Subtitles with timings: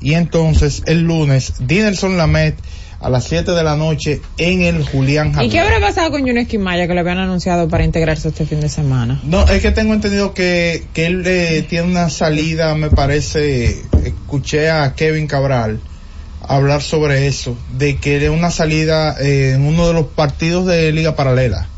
[0.00, 2.56] y entonces el lunes Dinelson Lamet
[2.98, 6.48] a las 7 de la noche en el Julián ¿Y qué habrá pasado con Yunes
[6.48, 9.20] Quimaya que le habían anunciado para integrarse este fin de semana?
[9.22, 14.68] No, es que tengo entendido que, que él eh, tiene una salida, me parece, escuché
[14.68, 15.78] a Kevin Cabral
[16.40, 20.90] hablar sobre eso, de que era una salida eh, en uno de los partidos de
[20.90, 21.68] Liga Paralela.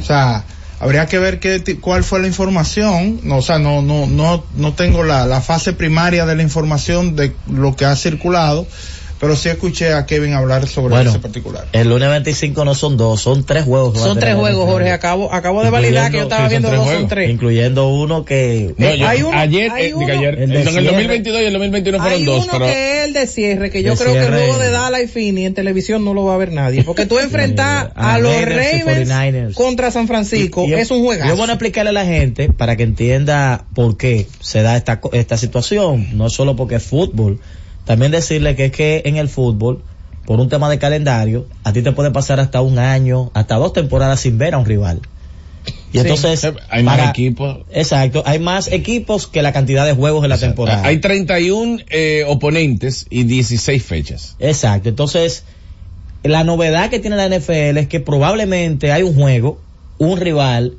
[0.00, 0.44] O sea,
[0.82, 4.74] habría que ver qué, cuál fue la información, no, o sea, no, no, no, no
[4.74, 8.66] tengo la, la fase primaria de la información de lo que ha circulado,
[9.22, 11.68] pero sí escuché a Kevin hablar sobre ese particular.
[11.70, 13.96] El lunes 25 no son dos, son tres juegos.
[13.96, 14.90] Son tres juegos, Jorge.
[14.90, 17.30] Acabo, acabo de validar que yo estaba viendo dos, son tres.
[17.30, 18.74] Incluyendo uno que...
[18.80, 22.42] hay uno, ayer, hay eh, uno, ayer en el 2022 y el 2021 fueron dos.
[22.42, 25.06] Hay uno que es el de cierre, que yo creo que luego de Dallas y
[25.06, 26.82] Fini en televisión no lo va a ver nadie.
[26.82, 31.30] Porque tú enfrentas a, los Ravens contra San Francisco, es un juegazo.
[31.30, 35.00] Yo voy a explicarle a la gente para que entienda por qué se da esta,
[35.12, 36.08] esta situación.
[36.14, 37.38] No solo porque es fútbol
[37.84, 39.82] también decirle que es que en el fútbol,
[40.24, 43.72] por un tema de calendario, a ti te puede pasar hasta un año, hasta dos
[43.72, 45.00] temporadas sin ver a un rival.
[45.92, 47.58] Y entonces hay más equipos.
[47.70, 50.86] Exacto, hay más equipos que la cantidad de juegos de la temporada.
[50.86, 54.36] Hay 31 eh, oponentes y 16 fechas.
[54.38, 55.44] Exacto, entonces
[56.22, 59.60] la novedad que tiene la NFL es que probablemente hay un juego,
[59.98, 60.74] un rival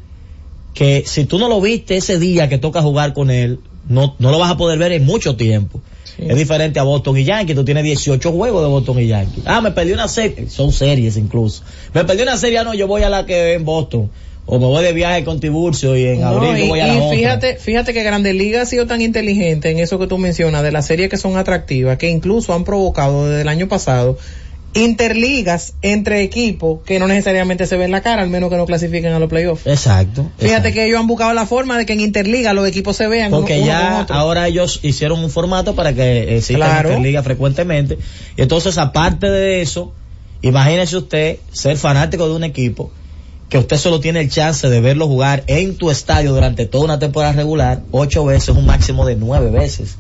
[0.74, 4.32] que si tú no lo viste ese día que toca jugar con él, no, no
[4.32, 5.82] lo vas a poder ver en mucho tiempo.
[6.18, 7.56] Es diferente a Boston y Yankee.
[7.56, 9.42] Tú tienes 18 juegos de Boston y Yankee.
[9.46, 10.50] Ah, me perdí una serie.
[10.50, 11.64] Son series incluso.
[11.94, 14.10] Me perdí una serie, ah, no, yo voy a la que en Boston.
[14.46, 17.18] O me voy de viaje con Tiburcio y en abril yo voy a la y
[17.18, 20.72] fíjate, fíjate que Grandes Ligas ha sido tan inteligente en eso que tú mencionas, de
[20.74, 24.18] las series que son atractivas, que incluso han provocado desde el año pasado
[24.74, 29.14] interligas entre equipos que no necesariamente se ven la cara, al menos que no clasifiquen
[29.14, 29.68] a los playoffs.
[29.68, 30.32] Exacto.
[30.38, 33.32] Fíjate que ellos han buscado la forma de que en interliga los equipos se vean.
[33.32, 36.90] Porque ya ahora ellos hicieron un formato para que eh, claro.
[36.90, 37.98] interliga frecuentemente.
[38.36, 39.94] Y entonces, aparte de eso,
[40.42, 42.92] imagínese usted ser fanático de un equipo
[43.50, 46.98] que usted solo tiene el chance de verlo jugar en tu estadio durante toda una
[46.98, 49.98] temporada regular, ocho veces, un máximo de nueve veces.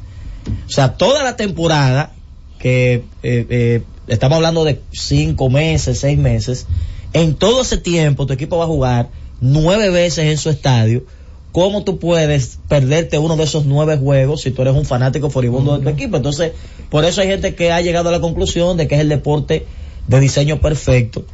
[0.65, 2.13] O sea, toda la temporada
[2.57, 6.67] que eh, eh, estamos hablando de cinco meses, seis meses,
[7.13, 9.09] en todo ese tiempo tu equipo va a jugar
[9.41, 11.03] nueve veces en su estadio.
[11.51, 15.77] ¿Cómo tú puedes perderte uno de esos nueve juegos si tú eres un fanático furibundo
[15.77, 16.17] de tu equipo?
[16.17, 16.53] Entonces,
[16.89, 19.67] por eso hay gente que ha llegado a la conclusión de que es el deporte
[20.07, 21.25] de diseño perfecto,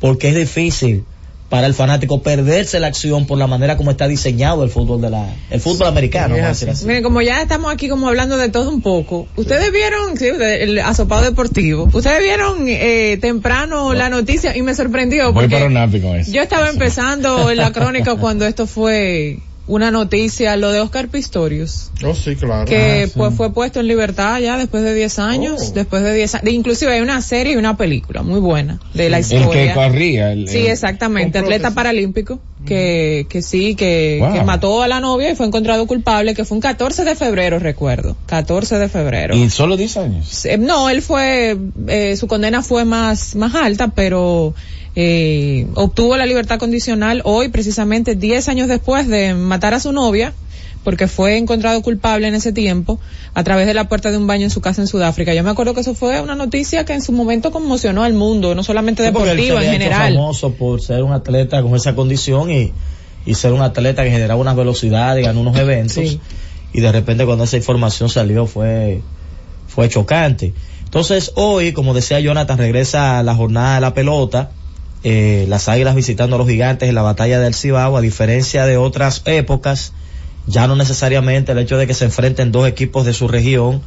[0.00, 1.04] porque es difícil
[1.48, 5.10] para el fanático perderse la acción por la manera como está diseñado el fútbol de
[5.10, 6.36] la el fútbol americano
[6.84, 11.22] Miren, como ya estamos aquí como hablando de todo un poco ustedes vieron el asopado
[11.22, 11.88] deportivo.
[11.92, 15.58] Ustedes vieron eh, temprano la noticia y me sorprendió porque
[16.28, 21.90] yo estaba empezando en la crónica cuando esto fue una noticia, lo de Oscar Pistorius.
[22.04, 22.64] Oh, sí, claro.
[22.64, 25.74] Que ah, pues fue puesto en libertad ya después de 10 años, oh.
[25.74, 26.52] después de 10 años.
[26.52, 29.62] Inclusive hay una serie y una película muy buena de la historia.
[29.62, 30.34] El que corría.
[30.46, 35.46] sí, exactamente, atleta paralímpico que, que sí, que, que, mató a la novia y fue
[35.46, 38.16] encontrado culpable, que fue un 14 de febrero, recuerdo.
[38.26, 39.36] 14 de febrero.
[39.36, 40.46] ¿Y solo 10 años?
[40.58, 41.56] No, él fue,
[41.88, 44.54] eh, su condena fue más, más alta, pero
[45.00, 50.32] eh, obtuvo la libertad condicional hoy, precisamente 10 años después de matar a su novia,
[50.82, 52.98] porque fue encontrado culpable en ese tiempo
[53.32, 55.32] a través de la puerta de un baño en su casa en Sudáfrica.
[55.34, 58.56] Yo me acuerdo que eso fue una noticia que en su momento conmocionó al mundo,
[58.56, 60.14] no solamente deportivo, en general.
[60.14, 62.72] famoso por ser un atleta con esa condición y,
[63.24, 66.18] y ser un atleta que generaba una velocidad y ganó unos eventos.
[66.72, 69.00] Y de repente cuando esa información salió fue,
[69.68, 70.54] fue chocante.
[70.82, 74.50] Entonces hoy, como decía Jonathan, regresa a la jornada de la pelota
[75.04, 78.76] eh, las águilas visitando a los gigantes en la batalla del Cibao, a diferencia de
[78.76, 79.92] otras épocas,
[80.46, 83.82] ya no necesariamente el hecho de que se enfrenten dos equipos de su región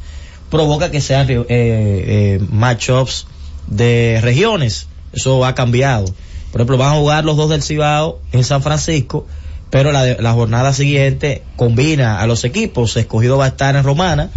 [0.50, 3.26] provoca que sean eh, eh, matchups
[3.66, 4.86] de regiones.
[5.12, 6.06] Eso ha cambiado.
[6.50, 9.26] Por ejemplo, van a jugar los dos del Cibao en San Francisco,
[9.70, 12.96] pero la, la jornada siguiente combina a los equipos.
[12.96, 14.30] El escogido va a estar en Romana,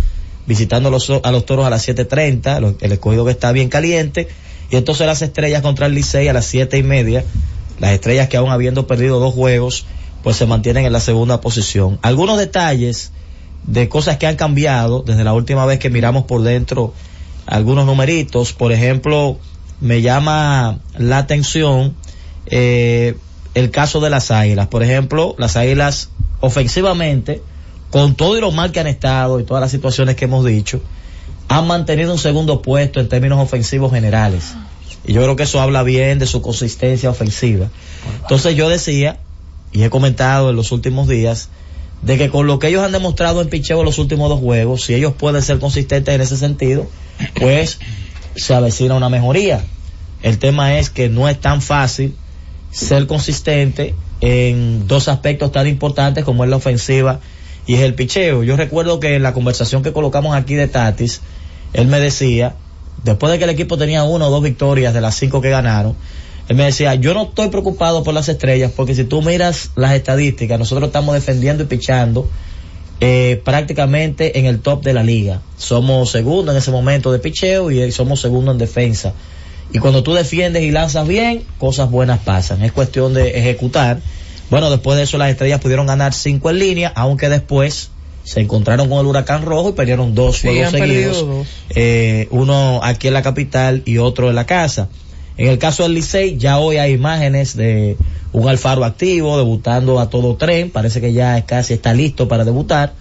[0.47, 4.27] visitando a los, a los toros a las 7.30, el escogido que está bien caliente
[4.69, 7.23] y entonces las estrellas contra el Licey a las siete y media,
[7.79, 9.85] las estrellas que aún habiendo perdido dos juegos,
[10.23, 11.99] pues se mantienen en la segunda posición.
[12.01, 13.11] Algunos detalles
[13.67, 16.93] de cosas que han cambiado desde la última vez que miramos por dentro
[17.45, 18.53] algunos numeritos.
[18.53, 19.37] Por ejemplo,
[19.81, 21.95] me llama la atención
[22.47, 23.17] eh,
[23.53, 24.67] el caso de las águilas.
[24.67, 26.09] Por ejemplo, las águilas
[26.39, 27.41] ofensivamente,
[27.91, 30.81] con todo y lo mal que han estado y todas las situaciones que hemos dicho,
[31.47, 34.53] han mantenido un segundo puesto en términos ofensivos generales.
[35.05, 37.69] Y yo creo que eso habla bien de su consistencia ofensiva.
[38.21, 39.19] Entonces yo decía,
[39.71, 41.49] y he comentado en los últimos días,
[42.01, 44.83] de que con lo que ellos han demostrado en picheo en los últimos dos juegos,
[44.83, 46.87] si ellos pueden ser consistentes en ese sentido,
[47.39, 47.79] pues
[48.35, 49.63] se avecina una mejoría.
[50.21, 52.15] El tema es que no es tan fácil
[52.71, 57.19] ser consistente en dos aspectos tan importantes como es la ofensiva
[57.67, 58.43] y es el picheo.
[58.43, 61.21] Yo recuerdo que en la conversación que colocamos aquí de Tatis,
[61.73, 62.55] él me decía,
[63.03, 65.95] después de que el equipo tenía una o dos victorias de las cinco que ganaron,
[66.47, 69.93] él me decía, yo no estoy preocupado por las estrellas porque si tú miras las
[69.93, 72.29] estadísticas, nosotros estamos defendiendo y pichando
[73.01, 75.41] eh, prácticamente en el top de la liga.
[75.57, 79.13] Somos segundo en ese momento de picheo y somos segundo en defensa.
[79.73, 82.63] Y cuando tú defiendes y lanzas bien, cosas buenas pasan.
[82.63, 83.99] Es cuestión de ejecutar.
[84.49, 87.89] Bueno, después de eso las estrellas pudieron ganar cinco en línea, aunque después
[88.23, 91.25] se encontraron con el huracán rojo y perdieron dos juegos seguidos.
[91.69, 94.89] Eh, uno aquí en la capital y otro en la casa.
[95.37, 97.97] En el caso del Licey, ya hoy hay imágenes de
[98.31, 100.71] un Alfaro activo, debutando a todo tren.
[100.71, 102.93] Parece que ya casi está listo para debutar,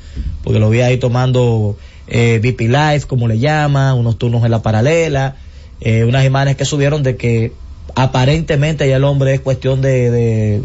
[0.43, 1.77] porque lo vi ahí tomando
[2.09, 5.37] eh, BP Live, como le llama, unos turnos en la paralela
[5.81, 7.53] eh, unas imágenes que subieron de que
[7.95, 10.63] aparentemente ya el hombre es cuestión de, de,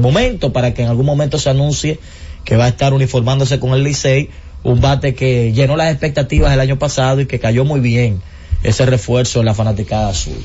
[0.00, 1.98] momento para que en algún momento se anuncie
[2.44, 4.30] que va a estar uniformándose con el Licey,
[4.62, 8.20] un bate que llenó las expectativas el año pasado y que cayó muy bien
[8.62, 10.42] ese refuerzo en la fanaticada azul.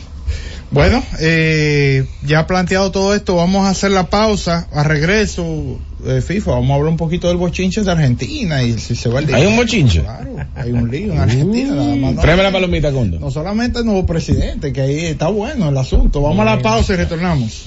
[0.71, 4.69] Bueno, eh, ya planteado todo esto, vamos a hacer la pausa.
[4.71, 8.95] A regreso, eh, FIFA, vamos a hablar un poquito del bochinche de Argentina y si
[8.95, 9.35] se va el día.
[9.35, 10.01] ¿Hay un bochinche?
[10.01, 11.73] Claro, hay un lío en Argentina.
[11.73, 13.19] Uh, la palomita, Condo.
[13.19, 16.21] No solamente el nuevo presidente, que ahí está bueno el asunto.
[16.21, 17.65] Vamos a la pausa y retornamos.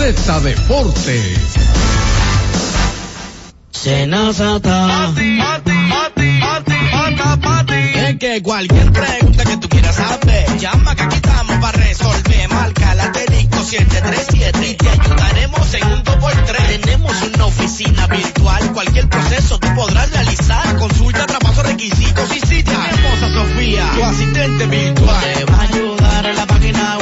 [0.00, 1.38] Z Deportes.
[7.94, 12.48] Es que cualquier pregunta que tú quieras saber, llama que aquí estamos para resolver.
[12.48, 16.80] Marca la 737 y te ayudaremos en un 2x3.
[16.80, 20.76] Tenemos una oficina virtual, cualquier proceso tú podrás realizar.
[20.78, 25.24] Consulta, traspaso, requisitos y si tenemos a Sofía, tu asistente virtual.
[25.34, 26.99] Te va a ayudar en la página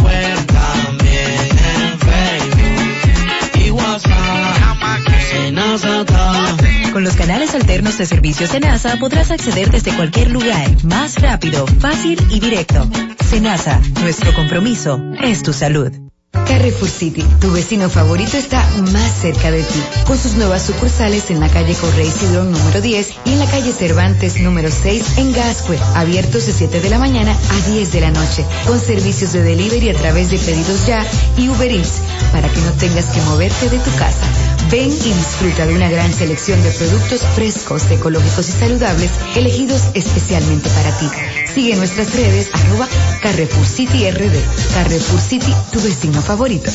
[7.08, 12.20] los canales alternos de servicios de NASA podrás acceder desde cualquier lugar, más rápido, fácil
[12.28, 12.86] y directo.
[13.30, 15.90] Senasa, nuestro compromiso es tu salud.
[16.32, 18.62] Carrefour City, tu vecino favorito está
[18.92, 23.10] más cerca de ti, con sus nuevas sucursales en la calle Correy Cidrón número 10
[23.24, 27.32] y en la calle Cervantes número 6 en Gascue, abiertos de 7 de la mañana
[27.32, 31.06] a 10 de la noche, con servicios de delivery a través de pedidos ya
[31.38, 32.02] y Uber Eats,
[32.32, 34.57] para que no tengas que moverte de tu casa.
[34.70, 40.68] Ven y disfruta de una gran selección de productos frescos, ecológicos y saludables elegidos especialmente
[40.68, 41.08] para ti.
[41.46, 42.86] Sigue nuestras redes arroba
[43.22, 44.74] Carrefour City RD.
[44.74, 46.70] Carrefour City, tu vecino favorito.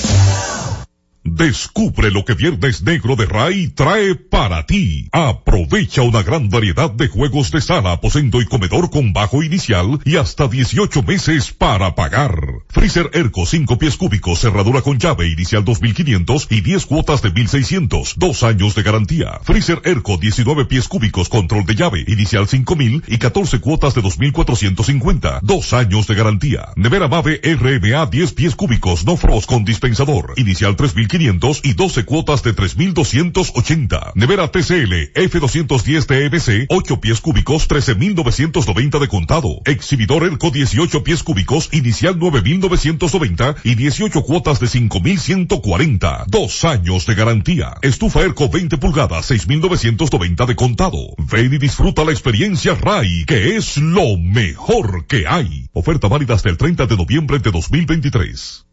[1.25, 5.08] Descubre lo que Viernes Negro de RAI trae para ti.
[5.14, 10.18] Aprovecha una gran variedad de juegos de sala, aposento y comedor con bajo inicial y
[10.18, 12.36] hasta 18 meses para pagar.
[12.68, 18.16] Freezer Erco 5 pies cúbicos, cerradura con llave inicial 2500 y 10 cuotas de 1600,
[18.18, 19.40] dos años de garantía.
[19.44, 25.40] Freezer Erco 19 pies cúbicos, control de llave inicial 5000 y 14 cuotas de 2450,
[25.42, 26.74] dos años de garantía.
[26.76, 32.42] Nevera Mave RMA 10 pies cúbicos, no frost con dispensador, inicial 3000 y 12 cuotas
[32.42, 34.13] de 3.280.
[34.15, 39.62] Nevera TCL F210 TMC 8 pies cúbicos 13.990 de contado.
[39.65, 46.26] Exhibidor ERCO 18 pies cúbicos inicial 9.990 y 18 cuotas de 5.140.
[46.28, 47.76] Dos años de garantía.
[47.83, 50.97] Estufa ERCO 20 pulgadas 6.990 de contado.
[51.31, 55.68] Ven y disfruta la experiencia RAI que es lo mejor que hay.
[55.73, 58.72] Oferta válida hasta el 30 de noviembre de 2023.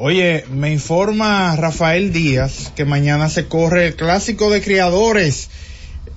[0.00, 5.50] Oye, me informa Rafael Díaz que mañana se corre el clásico de criadores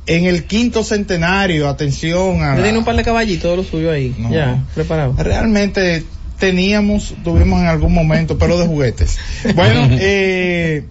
[0.06, 2.62] en el quinto centenario, atención a...
[2.62, 4.32] Tiene un par de caballitos lo suyo ahí, No.
[4.32, 5.16] ya, preparado.
[5.18, 6.04] Realmente
[6.40, 9.18] teníamos, tuvimos en algún momento, pero de juguetes.
[9.56, 10.86] Bueno, eh,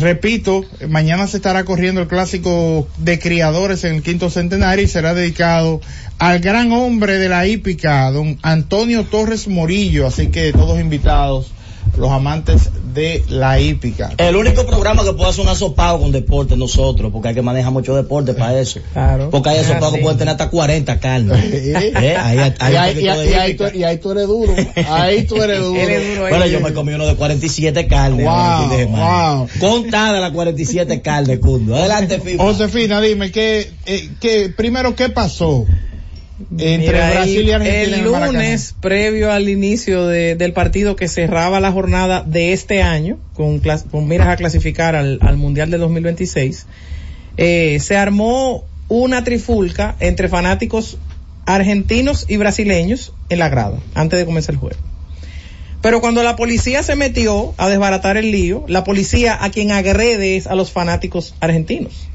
[0.00, 5.12] repito, mañana se estará corriendo el clásico de criadores en el quinto centenario y será
[5.12, 5.82] dedicado
[6.18, 11.52] al gran hombre de la hípica, don Antonio Torres Morillo, así que todos invitados,
[11.98, 14.10] los amantes de la hípica.
[14.18, 17.72] El único programa que puede hacer un asopado con deporte nosotros, porque hay que manejar
[17.72, 18.80] mucho deporte para eso.
[18.92, 19.30] Claro.
[19.30, 20.02] Porque hay asopados Ah, que sí.
[20.02, 21.38] pueden tener hasta 40 carnes.
[22.02, 23.76] Eh, ahí- ahí y, ahí, y y tú, hípica.
[23.76, 24.54] y ahí tú eres duro.
[24.88, 25.80] Ahí tú eres duro.
[26.28, 28.26] Bueno, yo me comí uno de 47 carnes.
[28.26, 29.48] Wow, de wow.
[29.60, 31.76] Contada las 47 carnes, Cundo.
[31.76, 32.42] Adelante, FIFA.
[32.42, 35.66] Josefina, dime, ¿qué, eh, qué, primero, ¿qué pasó
[36.58, 37.96] entre Mira, Brasil y Argentina?
[37.96, 43.18] El lunes, previo al inicio de- del partido que cerraba la jornada de este año,
[43.34, 43.60] con,
[44.08, 46.66] miras a clasificar al, al Mundial del 2026,
[47.36, 50.98] eh, se armó una trifulca entre fanáticos
[51.46, 54.76] argentinos y brasileños en la grada, antes de comenzar el juego.
[55.80, 60.36] Pero cuando la policía se metió a desbaratar el lío, la policía a quien agrede
[60.36, 62.06] es a los fanáticos argentinos.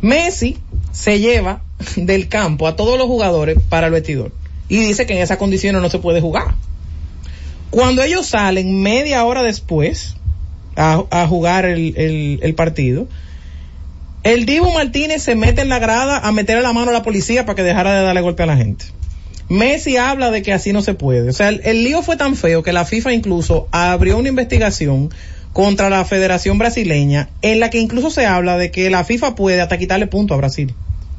[0.00, 0.56] Messi
[0.96, 1.60] se lleva
[1.96, 4.32] del campo a todos los jugadores para el vestidor
[4.68, 6.54] y dice que en esas condiciones no se puede jugar.
[7.70, 10.16] Cuando ellos salen media hora después
[10.74, 13.06] a, jugar el, el- partido,
[14.22, 17.44] el Divo Martínez se mete en la grada a meterle la mano a la policía
[17.44, 18.86] para que dejara de darle golpe a la gente.
[19.50, 21.28] Messi habla de que así no se puede.
[21.28, 25.10] O sea, el lío fue tan feo que la FIFA incluso abrió una investigación
[25.52, 29.60] contra la Federación Brasileña en la que incluso se habla de que la FIFA puede
[29.60, 30.74] hasta quitarle punto a Brasil.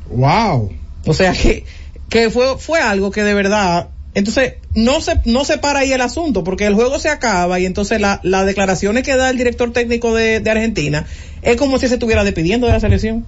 [0.10, 0.72] Wow.
[1.06, 1.66] O sea que,
[2.10, 6.02] que fue, fue algo que de verdad, entonces no se, no se para ahí el
[6.02, 9.72] asunto, porque el juego se acaba y entonces la- las declaraciones que da el director
[9.72, 11.06] técnico de, de Argentina
[11.42, 13.26] es como si se estuviera despidiendo de la selección.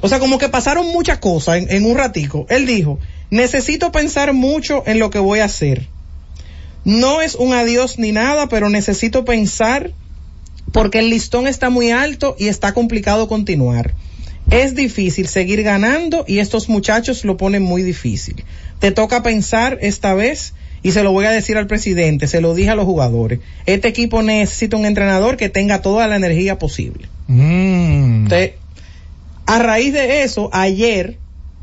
[0.00, 2.46] O sea, como que pasaron muchas cosas en, en un ratico.
[2.48, 2.98] Él dijo,
[3.30, 5.86] necesito pensar mucho en lo que voy a hacer.
[6.84, 9.92] No es un adiós ni nada, pero necesito pensar
[10.72, 13.94] porque el listón está muy alto y está complicado continuar.
[14.50, 18.44] Es difícil seguir ganando y estos muchachos lo ponen muy difícil.
[18.80, 22.54] Te toca pensar esta vez y se lo voy a decir al presidente, se lo
[22.54, 23.40] dije a los jugadores.
[23.66, 27.08] Este equipo necesita un entrenador que tenga toda la energía posible.
[27.28, 28.24] Mm.
[28.24, 28.52] Entonces,
[29.46, 31.18] a raíz de eso, ayer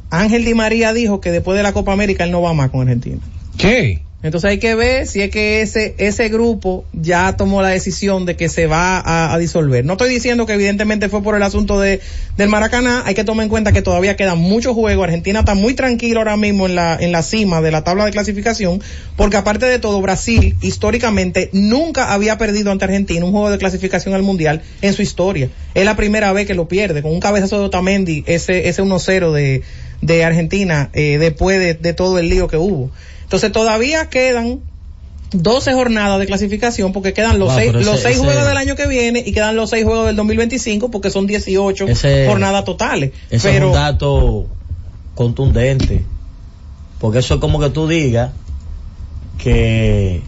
[0.09, 2.81] Ángel Di María dijo que después de la Copa América él no va más con
[2.81, 3.19] Argentina.
[3.57, 4.01] ¿Qué?
[4.21, 8.35] Entonces hay que ver si es que ese, ese grupo ya tomó la decisión de
[8.35, 9.01] que se va
[9.33, 9.85] a, disolver.
[9.85, 12.01] No estoy diciendo que evidentemente fue por el asunto de,
[12.35, 15.05] del Maracaná, hay que tomar en cuenta que todavía quedan muchos juegos.
[15.05, 18.11] Argentina está muy tranquilo ahora mismo en la, en la cima de la tabla de
[18.11, 18.81] clasificación,
[19.15, 24.13] porque aparte de todo, Brasil históricamente nunca había perdido ante Argentina un juego de clasificación
[24.15, 25.47] al Mundial en su historia.
[25.73, 29.31] Es la primera vez que lo pierde, con un cabezazo de Otamendi, ese, ese 1-0
[29.31, 29.61] de,
[30.01, 32.91] de Argentina, eh, después de, de todo el lío que hubo.
[33.29, 34.61] Entonces todavía quedan
[35.31, 38.57] 12 jornadas de clasificación porque quedan los Wow, seis, ese- los seis ese- juegos del
[38.57, 42.65] año que viene y quedan los seis juegos del 2025 porque son 18 Ese- jornadas
[42.65, 43.11] totales.
[43.29, 44.47] Ese Pero es un dato
[45.13, 46.03] contundente.
[46.97, 48.31] Porque eso es como que tú digas
[49.37, 50.21] que,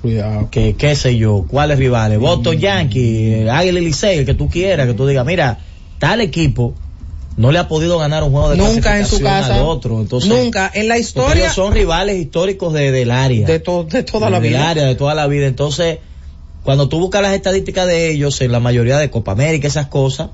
[0.00, 0.48] Cuidado.
[0.50, 4.86] que qué sé yo, cuáles rivales, Boston Yankee, Águila y Licey, el que tú quieras,
[4.86, 5.58] que tú digas, mira,
[5.98, 6.74] tal equipo
[7.38, 10.00] no le ha podido ganar un juego de nunca en su casa, al otro.
[10.00, 13.46] Entonces, nunca en la historia ellos son rivales históricos de, del área.
[13.46, 14.68] de, to- de toda la del vida.
[14.68, 15.46] área, de toda la vida.
[15.46, 15.98] Entonces,
[16.64, 20.30] cuando tú buscas las estadísticas de ellos, en la mayoría de Copa América, esas cosas,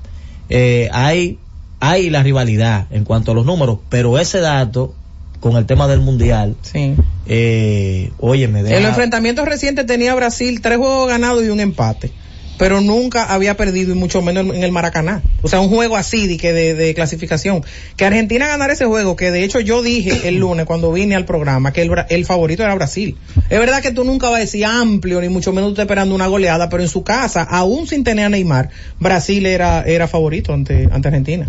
[0.49, 1.39] eh, hay,
[1.79, 4.93] hay la rivalidad en cuanto a los números, pero ese dato,
[5.39, 6.95] con el tema del mundial, Sí.
[7.27, 8.79] eh, oye, me En deja...
[8.79, 12.11] los enfrentamientos recientes tenía Brasil tres juegos ganados y un empate.
[12.57, 15.21] Pero nunca había perdido y mucho menos en el Maracaná.
[15.41, 17.63] O sea, un juego así de, que de, de clasificación.
[17.97, 21.25] Que Argentina ganara ese juego, que de hecho yo dije el lunes cuando vine al
[21.25, 23.17] programa que el, favorito era Brasil.
[23.49, 26.15] Es verdad que tú nunca vas a decir amplio, ni mucho menos tú estás esperando
[26.15, 28.69] una goleada, pero en su casa, aún sin tener a Neymar,
[28.99, 31.47] Brasil era, era favorito ante, ante Argentina.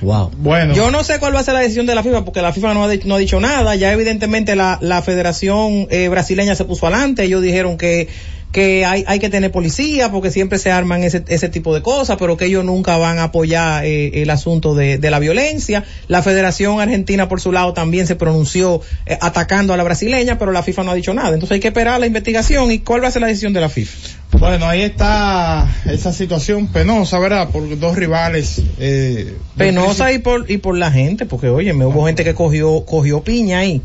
[0.00, 0.32] Wow.
[0.36, 2.52] Bueno, Yo no sé cuál va a ser la decisión de la FIFA porque la
[2.52, 3.76] FIFA no ha, di- no ha dicho nada.
[3.76, 7.22] Ya evidentemente la, la Federación eh, Brasileña se puso adelante.
[7.22, 8.08] Ellos dijeron que,
[8.52, 12.18] que hay, hay que tener policía porque siempre se arman ese, ese tipo de cosas,
[12.18, 15.84] pero que ellos nunca van a apoyar eh, el asunto de, de la violencia.
[16.06, 20.52] La Federación Argentina por su lado también se pronunció eh, atacando a la brasileña, pero
[20.52, 21.30] la FIFA no ha dicho nada.
[21.30, 23.70] Entonces hay que esperar la investigación y cuál va a ser la decisión de la
[23.70, 23.92] FIFA.
[24.38, 27.48] bueno, ahí está esa situación penosa, ¿verdad?
[27.48, 28.60] Por dos rivales.
[28.78, 32.84] Eh, Penosa y por, y por la gente, porque oye, me hubo gente que cogió,
[32.84, 33.80] cogió piña ahí.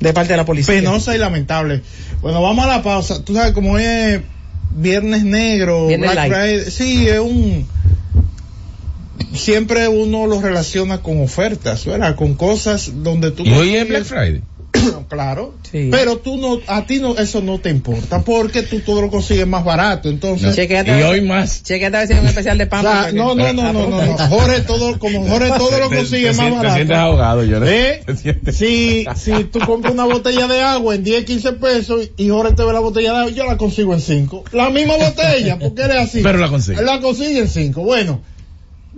[0.00, 0.74] De parte de la policía.
[0.74, 1.82] Penosa y lamentable.
[2.20, 3.24] Bueno, vamos a la pausa.
[3.24, 4.20] Tú sabes, como es
[4.76, 6.32] Viernes Negro, Viernes Black light.
[6.32, 7.66] Friday, sí, es un
[9.34, 12.16] siempre uno lo relaciona con ofertas, ¿verdad?
[12.16, 13.44] Con cosas donde tú...
[13.44, 14.42] Y hoy es Black Friday.
[15.08, 15.54] Claro.
[15.70, 19.46] Pero tú no, a ti no, eso no te importa porque tú todo lo consigues
[19.46, 20.08] más barato.
[20.08, 21.62] Entonces, y hoy más.
[21.62, 22.84] Chequete a ver si hay un especial de pan.
[23.14, 24.18] no, no, no, no, no, no.
[24.28, 26.68] Jorge todo, como Jorge todo lo consigue más barato.
[26.68, 28.02] Te sientes ahogado, yo ¿Eh?
[28.52, 32.64] Si, si tú compras una botella de agua en 10, 15 pesos y Jorge te
[32.64, 34.44] ve la botella de agua, yo la consigo en 5.
[34.52, 36.20] La misma botella, porque eres así.
[36.22, 36.82] Pero la consigue.
[36.82, 37.82] La consigue en 5.
[37.82, 38.20] Bueno,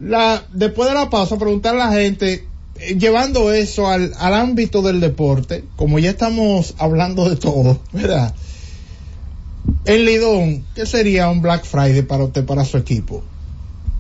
[0.01, 2.50] la, después de la pausa, preguntar a la gente
[2.99, 8.35] llevando eso al, al ámbito del deporte, como ya estamos hablando de todo, ¿verdad?
[9.85, 13.23] En Lidón, ¿qué sería un Black Friday para usted, para su equipo?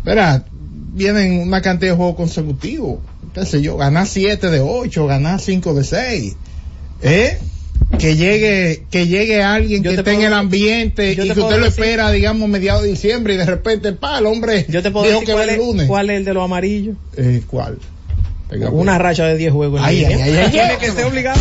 [0.04, 0.44] ¿Verdad?
[0.92, 2.98] Vienen una cantidad de juegos consecutivos,
[3.34, 6.36] qué sé yo, ganar 7 de 8, ganar 5 de 6,
[7.02, 7.38] ¿eh?
[7.98, 12.10] Que llegue, que llegue alguien que esté en el ambiente y que usted lo espera,
[12.10, 15.26] digamos, mediados de diciembre y de repente, pa, el hombre yo te puedo dijo decir
[15.26, 15.86] que cuál, va el es, lunes.
[15.86, 16.96] cuál es el de los amarillos.
[17.16, 17.78] Eh, ¿Cuál?
[18.50, 21.38] Venga, Una racha de 10 juegos en Ay, ay, ay, Tiene que ser obligado.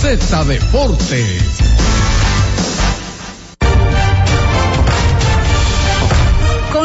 [0.00, 1.77] Z Deportes.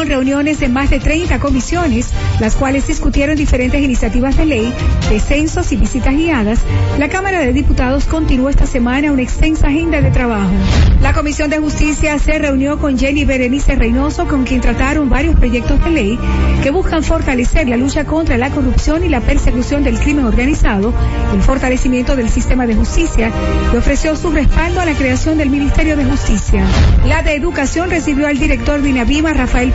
[0.06, 4.72] Reuniones de más de 30 comisiones, las cuales discutieron diferentes iniciativas de ley,
[5.10, 6.58] descensos y visitas guiadas,
[6.98, 10.52] la Cámara de Diputados continuó esta semana una extensa agenda de trabajo.
[11.00, 15.82] La Comisión de Justicia se reunió con Jenny Berenice Reynoso, con quien trataron varios proyectos
[15.84, 16.18] de ley
[16.62, 20.94] que buscan fortalecer la lucha contra la corrupción y la persecución del crimen organizado,
[21.34, 23.30] el fortalecimiento del sistema de justicia
[23.72, 26.64] y ofreció su respaldo a la creación del Ministerio de Justicia.
[27.06, 29.72] La de Educación recibió al director de INAVIMA, Rafael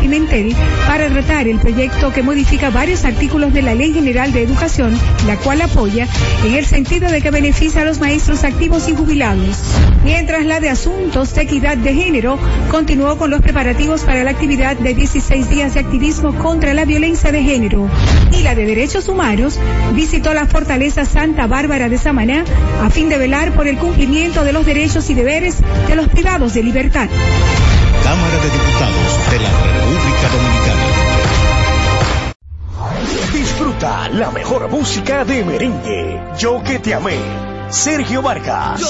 [0.85, 5.37] Para tratar el proyecto que modifica varios artículos de la Ley General de Educación, la
[5.37, 6.07] cual apoya
[6.45, 9.57] en el sentido de que beneficia a los maestros activos y jubilados.
[10.03, 12.37] Mientras la de Asuntos de Equidad de Género
[12.69, 17.31] continuó con los preparativos para la actividad de 16 días de activismo contra la violencia
[17.31, 17.89] de género.
[18.37, 19.57] Y la de Derechos Humanos
[19.93, 22.43] visitó la fortaleza Santa Bárbara de Samaná
[22.83, 25.57] a fin de velar por el cumplimiento de los derechos y deberes
[25.87, 27.07] de los privados de libertad.
[28.09, 30.85] Cámara de Diputados de la República Dominicana.
[33.31, 36.19] Disfruta la mejor música de merengue.
[36.39, 37.19] Yo que te amé.
[37.69, 38.81] Sergio Vargas.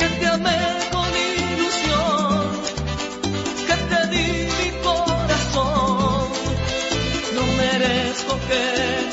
[0.00, 0.58] que te amé
[0.90, 2.50] con ilusión,
[3.68, 6.28] que te di mi corazón.
[7.36, 8.62] No merezco que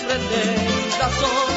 [0.07, 1.56] pretendas.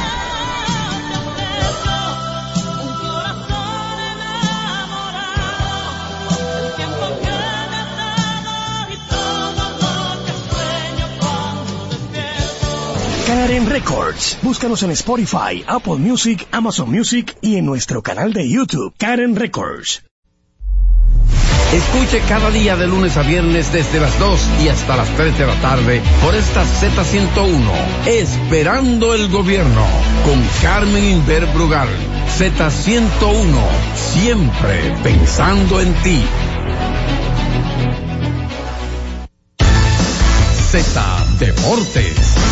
[13.51, 14.37] Karen Records.
[14.43, 20.03] Búscanos en Spotify, Apple Music, Amazon Music y en nuestro canal de YouTube, Karen Records.
[21.73, 25.47] Escuche cada día de lunes a viernes desde las 2 y hasta las 3 de
[25.47, 29.85] la tarde por esta Z101, Esperando el Gobierno,
[30.23, 31.89] con Carmen Inver Brugal.
[32.37, 33.03] Z101,
[34.13, 36.23] siempre pensando en ti.
[40.71, 42.50] Z Deportes.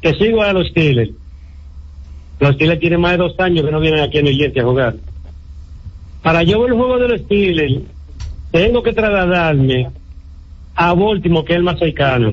[0.00, 1.10] que sigo a los Steelers.
[2.38, 4.64] Los Steelers tienen más de dos años que no vienen aquí a New Jersey a
[4.64, 4.94] jugar.
[6.22, 7.82] Para yo ver el juego de los Steelers,
[8.50, 9.90] tengo que trasladarme
[10.80, 12.32] a Baltimore, que es el más cercano,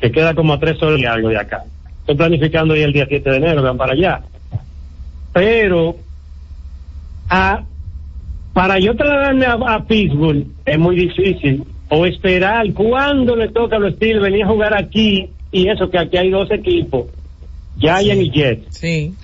[0.00, 1.64] que queda como a tres horas y algo de acá.
[1.98, 4.20] Estoy planificando ir el día 7 de enero, van para allá.
[5.32, 5.96] Pero,
[7.28, 7.64] a,
[8.52, 11.64] para yo trasladarme a, a Pittsburgh es muy difícil.
[11.88, 15.98] O esperar cuando le toca a los Steelers venir a jugar aquí, y eso que
[15.98, 17.06] aquí hay dos equipos,
[17.80, 18.78] Giants y Jets.
[18.78, 19.14] Sí.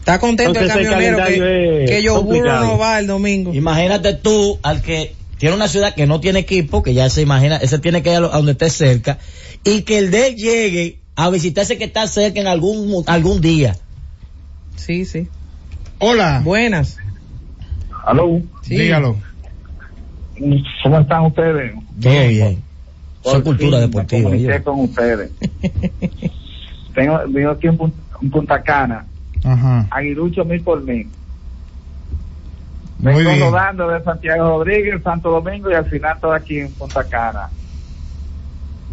[0.00, 2.66] Está contento Entonces, el camionero que, es que complicado.
[2.66, 3.54] no va el domingo.
[3.54, 7.56] Imagínate tú al que tiene una ciudad que no tiene equipo, que ya se imagina,
[7.56, 9.18] ese tiene que ir a lo- a donde esté cerca,
[9.64, 13.40] y que el de él llegue a visitarse que está cerca en algún, mu- algún
[13.40, 13.76] día.
[14.76, 15.28] Sí, sí.
[15.98, 16.40] Hola.
[16.44, 16.98] Buenas.
[18.04, 18.40] Aló.
[18.62, 18.76] Sí.
[18.76, 19.16] Dígalo.
[20.82, 21.72] ¿Cómo están ustedes?
[22.00, 22.62] Todo bien.
[23.22, 24.30] Por cultura deportiva.
[24.30, 25.30] Me con ustedes.
[26.94, 29.04] Tengo, vivo aquí en, Pun- en Punta Cana.
[29.42, 29.86] Ajá.
[29.90, 31.08] Aguilucho mil por mil.
[32.98, 33.40] Muy Vengo bien.
[33.50, 37.48] rodando de Santiago Rodríguez, Santo Domingo y al final todo aquí en Punta Cana.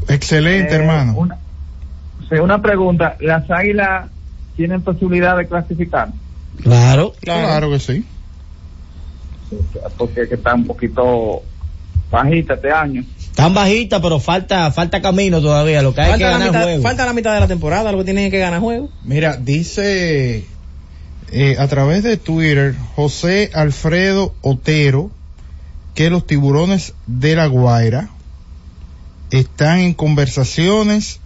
[0.07, 1.13] Excelente, Eh, hermano.
[1.15, 1.37] Una,
[2.29, 3.15] sí, una pregunta.
[3.21, 4.09] ¿Las águilas
[4.55, 6.09] tienen posibilidad de clasificar?
[6.61, 7.13] Claro.
[7.21, 8.05] Claro que sí.
[9.97, 11.41] Porque es que está un poquito
[12.11, 13.03] bajita este año.
[13.35, 15.81] Tan bajita, pero falta, falta camino todavía.
[15.81, 16.83] Lo que hay que Falta ganar mitad, juego.
[16.83, 18.89] falta la mitad de la temporada, lo que tienen que ganar juego.
[19.03, 20.45] Mira, dice
[21.35, 25.09] eh, a través de Twitter José Alfredo Otero
[25.95, 28.09] que los tiburones de la Guaira
[29.31, 31.19] están en conversaciones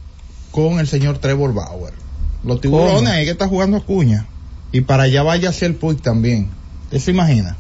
[0.52, 1.94] con el señor Trevor Bauer.
[2.46, 3.10] Los tiburones ¿Cómo?
[3.10, 4.28] ahí que está jugando Acuña.
[4.72, 6.50] Y para allá vaya hacia el Puig también.
[6.86, 7.58] ¿Usted se imagina?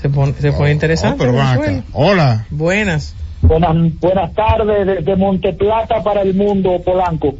[0.00, 1.16] Se pone, se pone interesante.
[1.16, 1.60] Oh, pero van acá.
[1.60, 1.84] Venezuela.
[1.92, 2.46] Hola.
[2.50, 3.14] Buenas.
[3.42, 7.34] Buenas, buenas tardes desde Monteplata para el mundo, Polanco.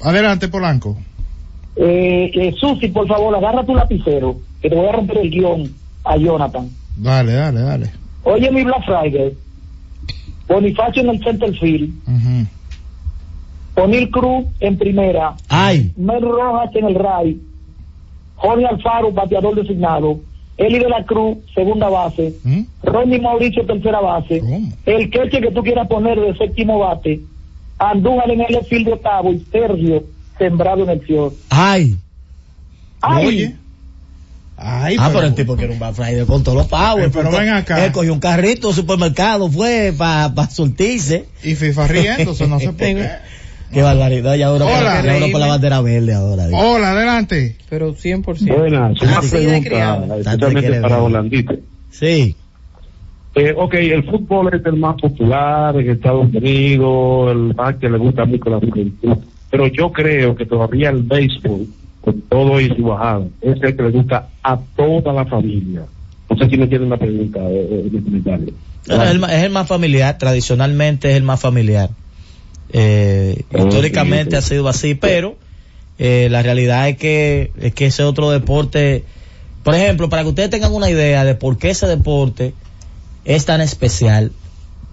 [0.00, 0.98] Adelante, Polanco.
[1.76, 5.74] Eh, eh, Susi, por favor, agarra tu lapicero, que te voy a romper el guion
[6.04, 6.68] a Jonathan.
[6.96, 7.90] Dale, dale, dale.
[8.24, 9.34] Oye, mi Black Friday.
[10.48, 11.90] Bonifacio en el center field.
[12.06, 13.82] Ujú.
[13.82, 15.34] O'Neill Cruz en primera.
[15.48, 15.92] Ay.
[15.96, 17.38] Mel Rojas en el RAI.
[18.36, 20.20] Jorge Alfaro, bateador designado.
[20.58, 22.34] Eli de la Cruz, segunda base.
[22.44, 22.62] ¿Mm?
[22.82, 24.42] Ronnie Mauricio, tercera base.
[24.84, 27.20] El queche que tú quieras poner de séptimo bate.
[27.78, 30.04] Andújar en el field de octavo y Sergio
[30.38, 31.32] sembrado en el field.
[31.50, 31.96] Ay.
[33.00, 33.26] ¡Ay!
[33.26, 33.56] Oye.
[34.56, 36.66] Ay, ah, pero- pero el tipo quiere un Black Friday con todos los.
[36.66, 37.84] Eh, pero ven acá.
[37.84, 41.26] Él cogió un carrito de supermercado, fue para pa surtirse.
[41.42, 43.08] Y FIFA riéndose, no sé por qué.
[43.72, 44.66] Qué barbaridad, ya ahora,
[45.32, 46.46] por la bandera verde ahora.
[46.46, 46.58] digo.
[46.58, 47.56] Hola, adelante.
[47.70, 48.54] Pero 100%.
[48.58, 51.04] Buenas, una Así de pregunta, especialmente para ver.
[51.06, 51.54] Orlandito.
[51.90, 52.36] Sí.
[53.34, 57.96] Eh, ok, el fútbol es el más popular en Estados Unidos, el más que le
[57.96, 59.16] gusta mucho a la juventud,
[59.52, 61.66] pero yo creo que todavía el béisbol,
[62.00, 65.82] con todo y su bajada, es el que le gusta a toda la familia.
[66.30, 68.54] No sé si me entienden la pregunta eh, eh, en el comentario.
[68.86, 71.90] Bueno, es, el, es el más familiar, tradicionalmente es el más familiar.
[72.72, 74.36] Eh, Oh, históricamente sí.
[74.36, 75.36] ha sido así, pero
[75.98, 79.04] eh, la realidad es que es que ese otro deporte,
[79.64, 82.54] por ejemplo, para que ustedes tengan una idea de por qué ese deporte
[83.26, 84.32] es tan especial,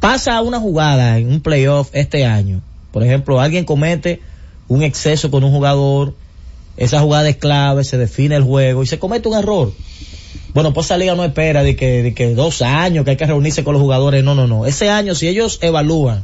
[0.01, 2.59] pasa una jugada en un playoff este año,
[2.91, 4.19] por ejemplo, alguien comete
[4.69, 6.13] un exceso con un jugador,
[6.77, 9.73] esa jugada es clave, se define el juego y se comete un error.
[10.53, 13.25] Bueno, pues esa liga no espera de que, de que dos años, que hay que
[13.25, 14.23] reunirse con los jugadores.
[14.23, 14.65] No, no, no.
[14.65, 16.23] Ese año, si ellos evalúan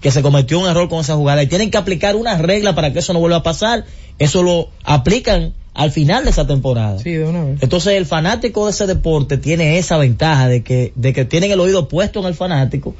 [0.00, 2.92] que se cometió un error con esa jugada y tienen que aplicar una regla para
[2.92, 3.84] que eso no vuelva a pasar,
[4.18, 6.98] eso lo aplican al final de esa temporada.
[6.98, 7.62] Sí, de una vez.
[7.62, 11.60] Entonces el fanático de ese deporte tiene esa ventaja de que, de que tienen el
[11.60, 12.94] oído puesto en el fanático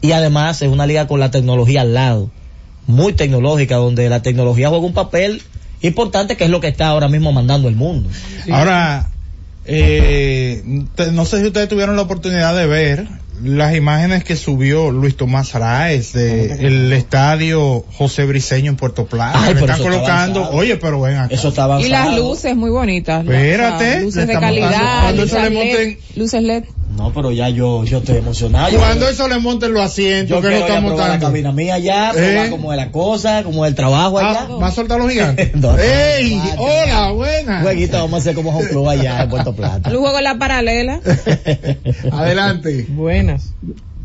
[0.00, 2.30] y además es una liga con la tecnología al lado,
[2.86, 5.42] muy tecnológica, donde la tecnología juega un papel
[5.82, 8.08] importante que es lo que está ahora mismo mandando el mundo.
[8.50, 9.08] Ahora,
[9.64, 10.62] eh,
[10.94, 13.06] te- no sé si ustedes tuvieron la oportunidad de ver
[13.42, 19.38] las imágenes que subió Luis Tomás Raez del estadio José Briceño en Puerto Plata.
[19.42, 21.34] Ay, le pero están está colocando, oye, pero ven acá.
[21.34, 21.86] Eso está avanzado.
[21.86, 23.22] Y las luces muy bonitas.
[23.24, 26.64] Espérate, luces de calidad, luces LED, monten- luces LED.
[26.96, 28.70] No, pero ya yo, yo estoy emocionado.
[28.70, 31.78] Yo- Cuando eso le monten los asientos Yo que no están probar la cabina mía
[31.78, 32.48] ya, Eh.
[32.50, 34.46] cómo es la cosa, cómo es el trabajo allá.
[34.48, 35.54] Ah, ¿Va a soltar los gigantes?
[35.54, 36.36] No, ¡Ey!
[36.36, 36.62] no, no.
[36.62, 37.10] ¡Hola!
[37.12, 37.60] ¡Buena!
[37.62, 39.90] Jueguito, vamos a hacer como un club allá en Puerto Plata.
[39.90, 41.00] El juego en la paralela.
[42.12, 42.86] Adelante.
[42.88, 43.52] Buenas.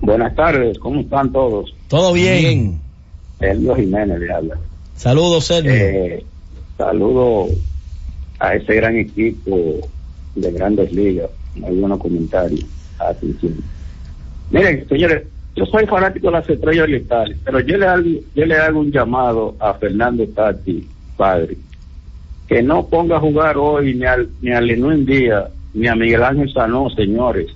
[0.02, 1.74] Buenas tardes, ¿cómo están todos?
[1.88, 2.80] Todo bien.
[3.40, 4.56] Sergio Jiménez le habla.
[4.98, 5.72] Saludos, Sergio.
[5.74, 6.26] Eh,
[6.78, 7.48] saludo
[8.40, 9.58] a ese gran equipo
[10.36, 11.30] de grandes ligas.
[11.56, 12.66] Buenos comentarios.
[13.10, 13.56] Atención.
[14.52, 15.24] Miren, señores,
[15.56, 18.04] yo soy fanático de las estrellas orientales, pero yo le hago,
[18.36, 20.88] yo le hago un llamado a Fernando Tati,
[21.18, 21.58] padre,
[22.48, 26.24] que no ponga a jugar hoy ni al, ni a Lenín Díaz, ni a Miguel
[26.24, 27.48] Ángel Sanó, señores.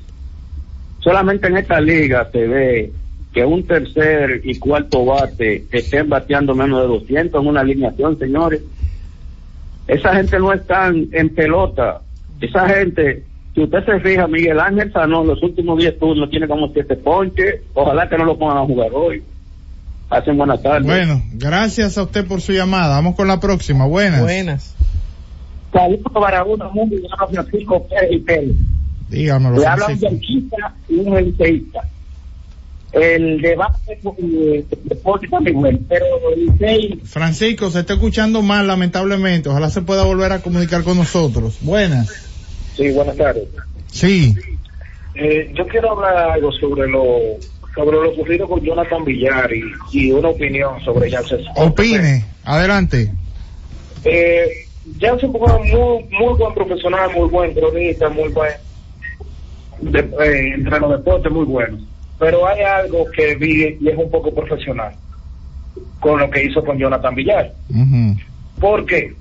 [1.00, 2.92] Solamente en esta liga se ve
[3.36, 8.62] que un tercer y cuarto bate estén bateando menos de 200 en una alineación, señores.
[9.88, 12.02] Esa gente no están en pelota.
[12.40, 13.24] Esa gente,
[13.56, 17.62] si usted se fija, Miguel Ángel Sanó, los últimos 10 turnos tiene como 7 ponches.
[17.74, 19.24] Ojalá que no lo pongan a jugar hoy.
[20.10, 20.86] Hacen buenas tardes.
[20.86, 22.90] Bueno, gracias a usted por su llamada.
[22.98, 23.86] Vamos con la próxima.
[23.86, 24.22] Buenas.
[24.22, 24.76] Buenas.
[25.72, 28.56] Saludos para uno, mundo y a Francisco Pérez y Pérez.
[29.10, 30.10] Dígamelo, Le habla un Francisco.
[30.10, 31.82] yanquista y un liceísta.
[32.92, 38.68] El debate eh, de deporte está muy bueno, pero el Francisco, se está escuchando mal,
[38.68, 39.48] lamentablemente.
[39.48, 41.58] Ojalá se pueda volver a comunicar con nosotros.
[41.62, 42.35] Buenas.
[42.76, 43.48] Sí, buenas tardes.
[43.92, 44.36] Sí.
[45.16, 47.06] Eh, yo quiero hablar algo sobre lo
[47.74, 51.42] sobre lo ocurrido con Jonathan Villar y, y una opinión sobre Janssen.
[51.56, 52.26] Opine.
[52.46, 53.12] Adelante.
[54.06, 54.48] Eh,
[55.00, 58.52] Janssen fue un muy, muy buen profesional, muy buen cronista, muy buen
[59.82, 61.78] de, eh, entre los deportes, muy bueno.
[62.18, 64.94] Pero hay algo que vi y es un poco profesional
[66.00, 67.54] con lo que hizo con Jonathan Villar.
[68.60, 69.14] ¿Por qué?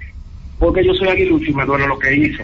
[0.59, 2.43] Porque yo soy aguilucho y me duele lo que hizo.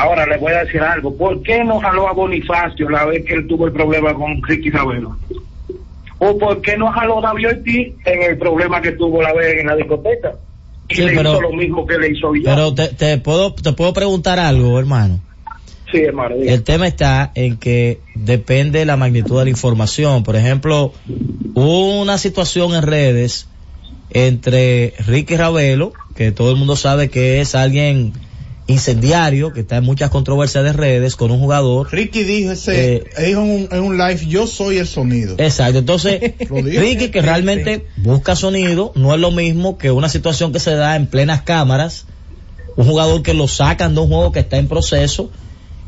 [0.00, 1.14] Ahora le voy a decir algo.
[1.14, 4.70] ¿Por qué no jaló a Bonifacio la vez que él tuvo el problema con Ricky
[4.70, 5.16] Ravelo?
[6.18, 7.32] ¿O por qué no jaló a
[8.06, 10.32] en el problema que tuvo la vez en la discoteca?
[10.88, 12.54] Y Sí, le pero- hizo lo mismo que le hizo Villar.
[12.54, 15.20] Pero te, te puedo, te puedo preguntar algo, hermano.
[15.92, 16.34] sí, hermano.
[16.36, 20.22] El tema está en que depende de la magnitud de la información.
[20.22, 20.94] Por ejemplo,
[21.54, 23.48] hubo una situación en redes
[24.10, 28.12] entre Ricky Ravelo, que todo el mundo sabe que es alguien
[28.70, 31.92] incendiario, que está en muchas controversias de redes, con un jugador.
[31.92, 35.34] Ricky dijo ese, Eh, dijo en un, en un live, yo soy el sonido.
[35.38, 36.20] Exacto, entonces.
[36.48, 40.96] Ricky que realmente busca sonido, no es lo mismo que una situación que se da
[40.96, 42.06] en plenas cámaras,
[42.76, 45.30] un jugador que lo sacan de un juego que está en proceso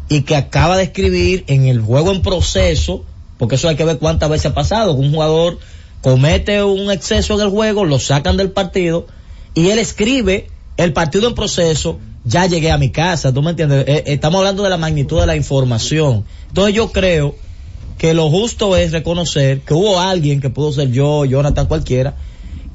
[0.08, 3.04] y que acaba de escribir en el juego en proceso,
[3.38, 5.58] porque eso hay que ver cuántas veces ha pasado, que un jugador
[6.02, 9.06] comete un exceso en el juego, lo sacan del partido
[9.54, 13.84] y él escribe el partido en proceso, ya llegué a mi casa, ¿tú me entiendes?
[13.86, 16.24] Eh, estamos hablando de la magnitud de la información.
[16.48, 17.34] Entonces yo creo
[17.98, 22.14] que lo justo es reconocer que hubo alguien que pudo ser yo, Jonathan, cualquiera,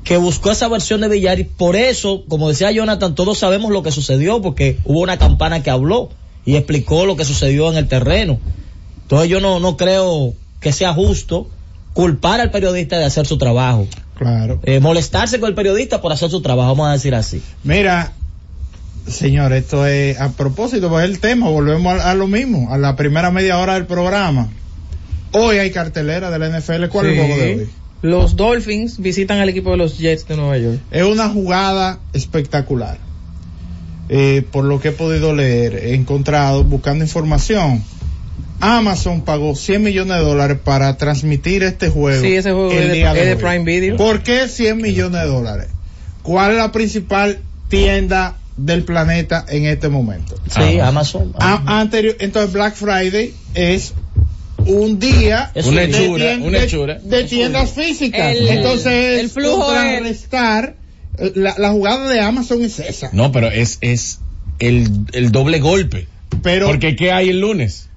[0.03, 3.83] que buscó esa versión de Villar y por eso, como decía Jonathan, todos sabemos lo
[3.83, 6.09] que sucedió porque hubo una campana que habló
[6.45, 8.39] y explicó lo que sucedió en el terreno.
[9.01, 11.49] Entonces yo no, no creo que sea justo
[11.93, 13.87] culpar al periodista de hacer su trabajo.
[14.17, 14.59] Claro.
[14.63, 17.41] Eh, molestarse con el periodista por hacer su trabajo, vamos a decir así.
[17.63, 18.13] Mira,
[19.07, 22.95] señor, esto es a propósito, pues el tema, volvemos a, a lo mismo, a la
[22.95, 24.49] primera media hora del programa.
[25.31, 26.85] Hoy hay cartelera de la NFL.
[26.89, 27.69] ¿Cuál es el juego de hoy?
[28.01, 30.79] Los Dolphins visitan al equipo de los Jets de Nueva York.
[30.91, 32.97] Es una jugada espectacular.
[34.09, 37.83] Eh, por lo que he podido leer, he encontrado, buscando información,
[38.61, 42.21] Amazon pagó 100 millones de dólares para transmitir este juego.
[42.21, 43.35] Sí, ese juego el es de- es de.
[43.35, 43.97] Prime Video.
[43.97, 45.67] ¿Por qué 100 millones de dólares?
[46.23, 50.35] ¿Cuál es la principal tienda del planeta en este momento?
[50.53, 51.33] Sí, Amazon.
[51.39, 53.93] A- anterior, entonces Black Friday es
[54.65, 56.99] un día Es una de hechura, tien- una de- hechura.
[57.01, 58.35] de tiendas físicas.
[58.35, 60.75] El- entonces el flujo contrarrestar
[61.19, 63.09] eh, la, la jugada de Amazon es esa.
[63.13, 64.19] No, pero es, es
[64.59, 66.07] el, el doble golpe.
[66.43, 67.89] Pero Porque ¿qué hay el lunes?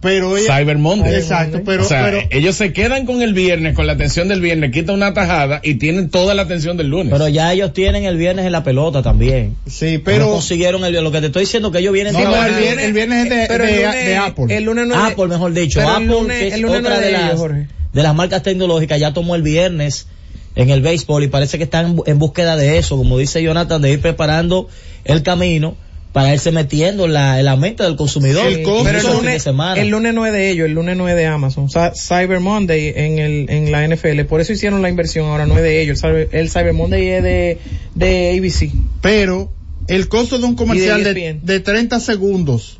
[0.00, 1.14] Pero ella- Cyber Monday.
[1.16, 4.40] Exacto, pero, o sea, pero ellos se quedan con el viernes, con la atención del
[4.40, 7.12] viernes, quitan una tajada y tienen toda la atención del lunes.
[7.12, 9.56] Pero ya ellos tienen el viernes en la pelota también.
[9.66, 12.24] sí, Pero pero consiguieron el lo que te estoy diciendo que ellos vienen no, de
[12.26, 14.56] no, el viernes, el viernes es de, Pero el de- lunes- de Apple.
[14.56, 15.78] El lunes no es de- Apple, mejor dicho.
[15.80, 17.92] pero el Apple, lunes- que es el lunes no otra es de, de ellos, las,
[17.94, 20.06] de las marcas tecnológicas, ya tomó el viernes
[20.54, 23.92] en el béisbol y parece que están en búsqueda de eso, como dice Jonathan, de
[23.92, 24.68] ir preparando
[25.04, 25.76] el camino
[26.12, 28.46] para irse metiendo en la, en la mente del consumidor.
[28.48, 29.80] Sí, pero el el de lunes, semana.
[29.80, 31.68] el lunes no es de ellos, el lunes no es de Amazon.
[31.70, 35.56] Sa- Cyber Monday en el en la NFL, por eso hicieron la inversión, ahora no
[35.56, 36.02] es de ellos.
[36.02, 37.58] El Cyber, el Cyber Monday es de,
[37.94, 38.72] de ABC.
[39.02, 39.52] Pero
[39.86, 42.78] el costo de un comercial de E de, de 30 segundos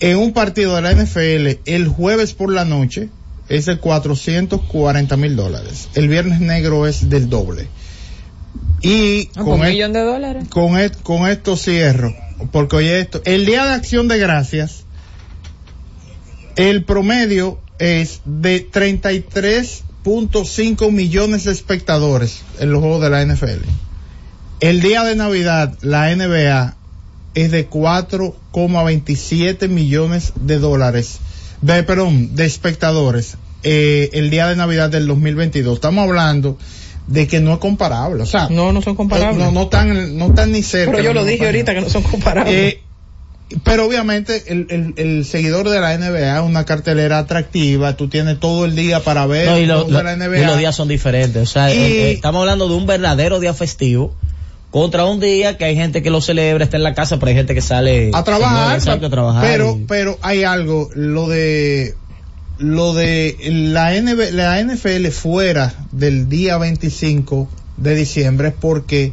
[0.00, 3.08] en un partido de la NFL el jueves por la noche
[3.48, 5.88] es de 440 mil dólares.
[5.94, 7.68] El viernes negro es del doble.
[8.84, 10.44] Y Ah, con, un e- millón de dólares.
[10.50, 12.14] con, e- con esto cierro.
[12.52, 14.84] Porque oye esto, el día de acción de gracias,
[16.56, 23.62] el promedio es de 33.5 millones de espectadores en los juegos de la NFL.
[24.60, 26.76] El día de Navidad, la NBA
[27.34, 31.18] es de 4,27 millones de dólares,
[31.60, 35.74] de, perdón, de espectadores, eh, el día de Navidad del 2022.
[35.76, 36.56] Estamos hablando
[37.06, 39.38] de que no es comparable, o sea, no, no son comparables.
[39.38, 40.90] No, no están, no están ni cerca.
[40.92, 42.54] Pero yo lo dije ahorita que no son comparables.
[42.54, 42.80] Eh,
[43.62, 48.40] pero obviamente el, el, el seguidor de la NBA es una cartelera atractiva, tú tienes
[48.40, 50.38] todo el día para ver No, y, lo- los de la lo- NBA.
[50.40, 51.42] y los días son diferentes.
[51.42, 54.14] O sea, Y- eh, eh, estamos hablando de un verdadero día festivo
[54.70, 57.34] contra un día que hay gente que lo celebra, está en la casa, pero hay
[57.36, 59.44] gente que sale a trabajar, exacto, a trabajar.
[59.44, 61.94] pero y- pero hay algo lo de
[62.58, 69.12] lo de la NB la NFL fuera del día 25 de diciembre es porque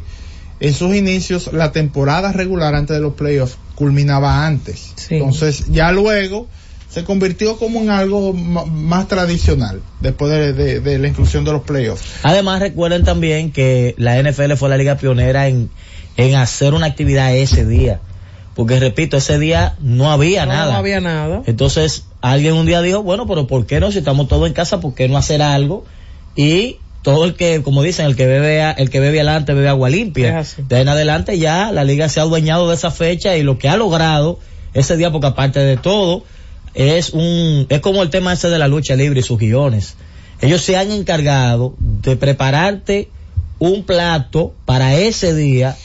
[0.60, 4.94] en sus inicios la temporada regular antes de los playoffs culminaba antes.
[5.10, 6.46] Entonces ya luego
[6.88, 11.62] se convirtió como en algo más tradicional después de, de- de la inclusión de los
[11.62, 12.04] playoffs.
[12.22, 15.70] Además, recuerden también que la NFL fue la liga pionera en,
[16.16, 18.00] en hacer una actividad ese día.
[18.54, 20.72] Porque repito, ese día no había no, nada.
[20.72, 21.42] no había nada.
[21.46, 23.90] Entonces, alguien un día dijo, bueno, pero ¿por qué no?
[23.90, 25.84] Si estamos todos en casa, ¿por qué no hacer algo?
[26.36, 29.68] Y todo el que, como dicen, el que bebe, a- el que bebe adelante bebe
[29.68, 30.28] agua limpia.
[30.68, 33.58] De ahí en adelante ya la liga se ha adueñado de esa fecha y lo
[33.58, 34.38] que ha logrado
[34.74, 36.24] ese día, porque aparte de todo,
[36.74, 39.96] es un, es como el tema ese de la lucha libre y sus guiones.
[40.40, 43.08] Ellos se han encargado de prepararte
[43.58, 45.76] un plato para ese día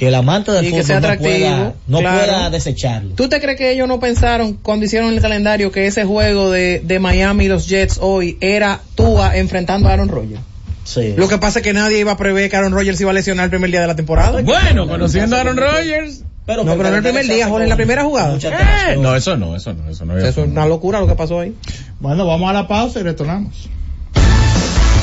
[0.00, 2.18] que el amante del Y que fútbol no pueda, no claro.
[2.20, 3.14] pueda desecharlo.
[3.16, 6.80] ¿Tú te crees que ellos no pensaron cuando hicieron el calendario que ese juego de,
[6.82, 10.40] de Miami y los Jets hoy era Tua enfrentando a Aaron Rodgers?
[10.84, 11.12] Sí.
[11.18, 13.44] Lo que pasa es que nadie iba a prever que Aaron Rodgers iba a lesionar
[13.44, 14.40] el primer día de la temporada.
[14.40, 16.24] Bueno, conociendo a Aaron Rodgers.
[16.46, 18.38] Pero, no, pero no el primer día, Jorge, en la primera jugada.
[18.42, 20.16] Eh, no, eso no, eso no, eso no.
[20.16, 21.54] Eso es una locura lo que pasó ahí.
[22.00, 23.68] bueno vamos a la pausa y retornamos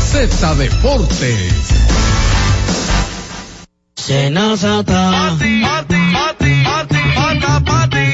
[0.10, 1.54] Z Deportes.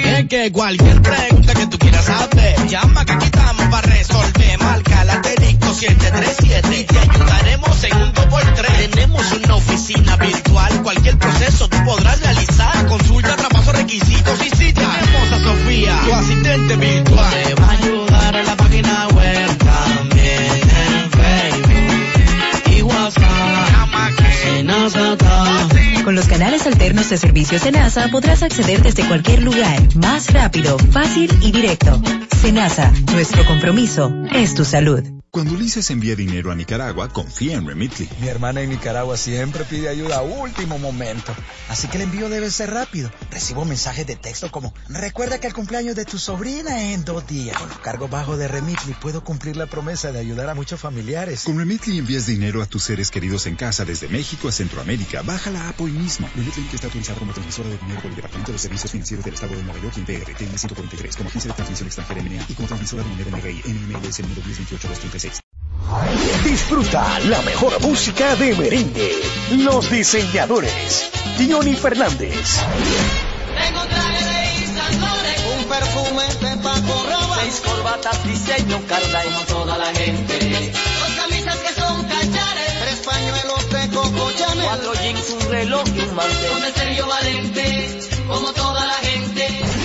[0.05, 4.59] Es que cualquier pregunta que tú quieras saber, llama que aquí estamos para resolver.
[4.59, 8.89] Marca la asterisco 737 y te ayudaremos en un 2x3.
[8.89, 12.87] Tenemos una oficina virtual, cualquier proceso tú podrás realizar.
[12.87, 17.62] Consulta, traspaso, requisitos y si tenemos a Sofía, tu asistente virtual.
[26.03, 31.31] Con los canales alternos de servicios Senasa podrás acceder desde cualquier lugar, más rápido, fácil
[31.41, 32.01] y directo.
[32.41, 35.22] Senasa, nuestro compromiso es tu salud.
[35.33, 38.07] Cuando Ulises envía dinero a Nicaragua, confía en Remitly.
[38.21, 41.35] Mi hermana en Nicaragua siempre pide ayuda a último momento.
[41.69, 43.11] Así que el envío debe ser rápido.
[43.31, 47.25] Recibo mensajes de texto como, recuerda que el cumpleaños de tu sobrina es en dos
[47.25, 47.57] días.
[47.57, 51.45] Con los cargos bajos de Remitly puedo cumplir la promesa de ayudar a muchos familiares.
[51.45, 55.23] Con Remitly envías dinero a tus seres queridos en casa desde México a Centroamérica.
[55.23, 56.29] Baja la app hoy mismo.
[56.35, 59.33] Remitly que está autorizado como transmisora de dinero por el Departamento de Servicios Financieros del
[59.33, 62.53] Estado de Nueva York y en PRTN 143 como agencia de transmisión extranjera MNA y
[62.53, 65.22] como transmisora de moneda NRI NMLS número 1028-236.
[66.43, 69.11] Disfruta la mejor música de merengue.
[69.51, 71.09] Los diseñadores.
[71.37, 72.59] Johnny Fernández.
[73.57, 79.45] Tengo un traje de Laurent, un perfume de Paco Rabanne, seis corbatas diseño Carla y
[79.45, 80.71] toda la gente.
[80.99, 85.99] Dos camisas que son cachares, tres pañuelos de Coco Chanel, cuatro jeans, un reloj y
[85.99, 86.82] un mantel.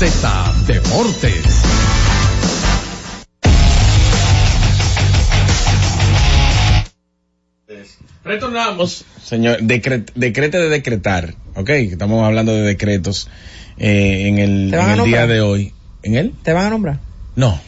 [0.00, 0.08] Z
[0.66, 1.44] Deportes.
[8.24, 13.28] Retornamos, señor, decre- decrete de decretar, ok, estamos hablando de decretos
[13.78, 15.72] eh, en el, ¿Te van en el día de hoy.
[16.02, 16.34] ¿En él?
[16.42, 16.98] ¿Te van a nombrar?
[17.36, 17.58] No,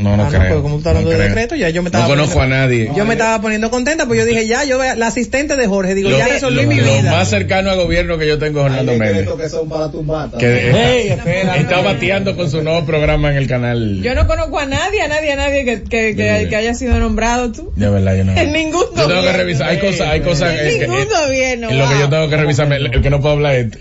[0.00, 0.40] no, no Ah, creo.
[0.48, 1.28] pues como tú estás hablando no de creo.
[1.28, 2.90] decreto, ya yo me No estaba conozco poniendo- a nadie.
[2.96, 6.10] Yo me estaba poniendo contenta, pues yo dije, ya, yo la asistente de Jorge, digo,
[6.10, 7.10] Lo- ya resolví lo- mi lo vida.
[7.10, 9.28] más cercano a gobierno que yo tengo es Orlando Méndez.
[9.40, 10.38] que son para tu mata.
[10.38, 11.82] Que Ey, está, espera, está no.
[11.84, 14.00] bateando con su nuevo programa en el canal.
[14.02, 16.98] Yo no conozco a nadie, a nadie, a nadie que, que, que, que haya sido
[16.98, 17.72] nombrado tú.
[17.76, 18.32] De verdad, yo no.
[18.36, 19.68] En ningún Yo tengo que revisar.
[19.70, 20.54] Hay cosas, hay cosas.
[20.58, 21.70] En es que- ningún es- gobierno.
[21.70, 23.78] En lo que yo tengo que revisar, el, el que no puedo hablar es este.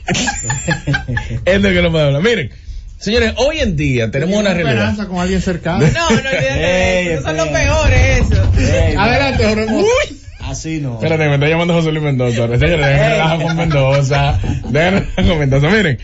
[1.46, 2.22] este que no puedo hablar.
[2.22, 2.50] Miren,
[3.00, 4.74] señores, hoy en día tenemos una realidad.
[4.74, 5.80] esperanza con alguien cercano.
[5.88, 7.20] No, no olvídate eso.
[7.20, 8.52] Esos son los peores, eso.
[9.00, 9.66] Adelante, Jorge.
[9.74, 10.18] Uy.
[10.42, 10.96] Así no.
[10.96, 12.36] Espérate, me está llamando José Luis Mendoza.
[12.36, 14.40] Señores, déjenme relajar con Mendoza.
[14.70, 15.68] Déjenme relajar con Mendoza.
[15.70, 16.00] Miren,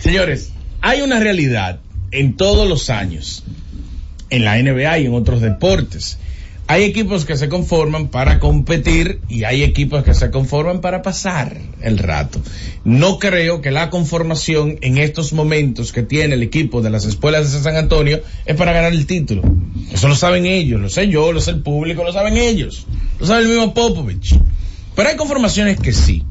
[0.00, 1.80] señores, hay una realidad
[2.12, 3.44] en todos los años,
[4.30, 6.18] en la NBA y en otros deportes.
[6.70, 11.56] Hay equipos que se conforman para competir y hay equipos que se conforman para pasar
[11.80, 12.40] el rato.
[12.84, 17.52] No creo que la conformación en estos momentos que tiene el equipo de las escuelas
[17.52, 19.42] de San Antonio es para ganar el título.
[19.90, 22.86] Eso lo saben ellos, lo sé yo, lo sé el público, lo saben ellos,
[23.18, 24.38] lo sabe el mismo Popovich.
[24.94, 26.22] Pero hay conformaciones que sí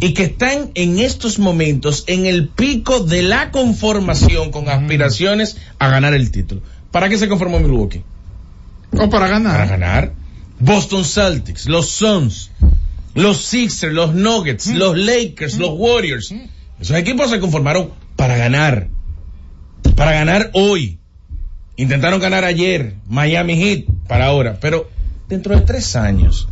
[0.00, 5.88] y que están en estos momentos en el pico de la conformación con aspiraciones a
[5.88, 6.62] ganar el título.
[6.90, 8.02] ¿Para qué se conformó Milwaukee?
[8.92, 9.56] O para ganar.
[9.56, 10.12] Para ganar.
[10.60, 12.50] Boston Celtics, los Suns,
[13.14, 16.34] los Sixers, los Nuggets, los Lakers, los Warriors.
[16.80, 18.88] Esos equipos se conformaron para ganar.
[19.94, 20.98] Para ganar hoy.
[21.76, 22.96] Intentaron ganar ayer.
[23.06, 24.58] Miami Heat para ahora.
[24.60, 24.90] Pero
[25.28, 26.48] dentro de tres años,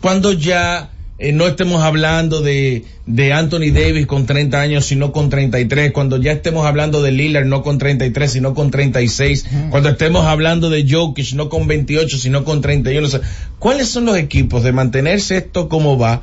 [0.00, 0.90] cuando ya
[1.22, 6.20] eh, no estemos hablando de, de Anthony Davis con 30 años, sino con 33, cuando
[6.20, 10.84] ya estemos hablando de Lillard no con 33, sino con 36, cuando estemos hablando de
[10.88, 13.20] Jokic no con 28, sino con 31, o sea,
[13.60, 16.22] ¿cuáles son los equipos de mantenerse esto como va?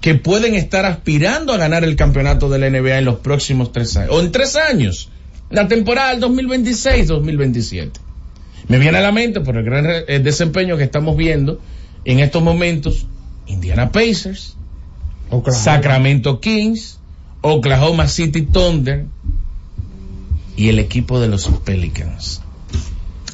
[0.00, 3.96] que pueden estar aspirando a ganar el campeonato de la NBA en los próximos tres
[3.96, 5.08] años, o en tres años,
[5.48, 7.90] la temporada del 2026-2027.
[8.68, 11.58] Me viene a la mente por el gran eh, desempeño que estamos viendo
[12.04, 13.06] en estos momentos,
[13.46, 14.56] Indiana Pacers,
[15.50, 16.98] Sacramento Kings,
[17.40, 19.06] Oklahoma City Thunder
[20.56, 22.40] y el equipo de los Pelicans.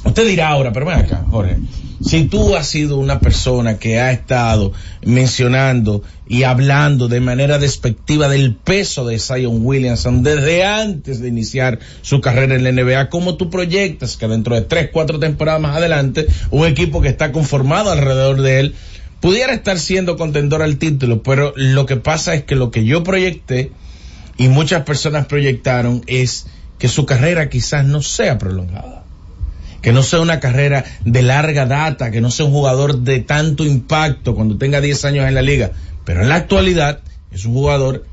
[0.04, 1.58] Usted dirá ahora, pero ven acá, Jorge,
[2.00, 4.72] si tú has sido una persona que ha estado
[5.04, 11.78] mencionando y hablando de manera despectiva del peso de Zion Williamson desde antes de iniciar
[12.00, 15.76] su carrera en la NBA, ¿cómo tú proyectas que dentro de tres, cuatro temporadas más
[15.76, 18.74] adelante, un equipo que está conformado alrededor de él
[19.20, 21.22] pudiera estar siendo contendor al título?
[21.22, 23.72] Pero lo que pasa es que lo que yo proyecté
[24.36, 26.46] y muchas personas proyectaron es
[26.78, 29.04] que su carrera quizás no sea prolongada
[29.82, 33.64] que no sea una carrera de larga data, que no sea un jugador de tanto
[33.64, 35.72] impacto cuando tenga 10 años en la liga.
[36.04, 37.00] Pero en la actualidad
[37.32, 38.04] es un jugador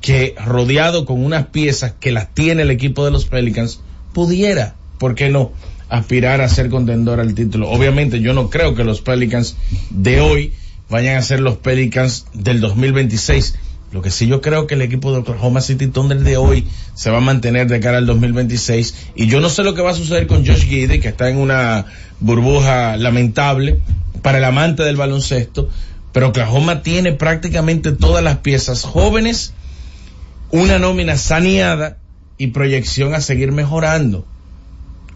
[0.00, 3.80] que rodeado con unas piezas que las tiene el equipo de los Pelicans,
[4.12, 5.52] pudiera, ¿por qué no?,
[5.88, 7.70] aspirar a ser contendor al título.
[7.70, 9.56] Obviamente yo no creo que los Pelicans
[9.90, 10.52] de hoy
[10.88, 13.56] vayan a ser los Pelicans del 2026.
[13.92, 17.10] Lo que sí yo creo que el equipo de Oklahoma City Thunder de hoy se
[17.10, 19.94] va a mantener de cara al 2026 y yo no sé lo que va a
[19.94, 21.86] suceder con Josh Gidey que está en una
[22.18, 23.80] burbuja lamentable
[24.22, 25.68] para el amante del baloncesto,
[26.12, 29.52] pero Oklahoma tiene prácticamente todas las piezas jóvenes,
[30.50, 31.98] una nómina saneada
[32.38, 34.26] y proyección a seguir mejorando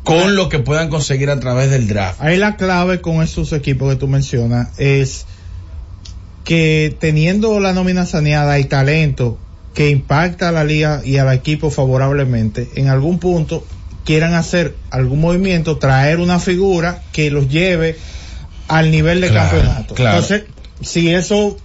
[0.04, 2.20] con lo que puedan conseguir a través del draft.
[2.20, 5.26] Ahí la clave con esos equipos que tú mencionas es
[6.44, 9.38] que teniendo la nómina saneada y talento
[9.74, 13.64] que impacta a la liga y al equipo favorablemente, en algún punto
[14.04, 17.96] quieran hacer algún movimiento, traer una figura que los lleve
[18.66, 19.94] al nivel de Claro, campeonato.
[19.94, 20.16] claro.
[20.18, 20.44] Entonces,
[20.80, 21.56] si eso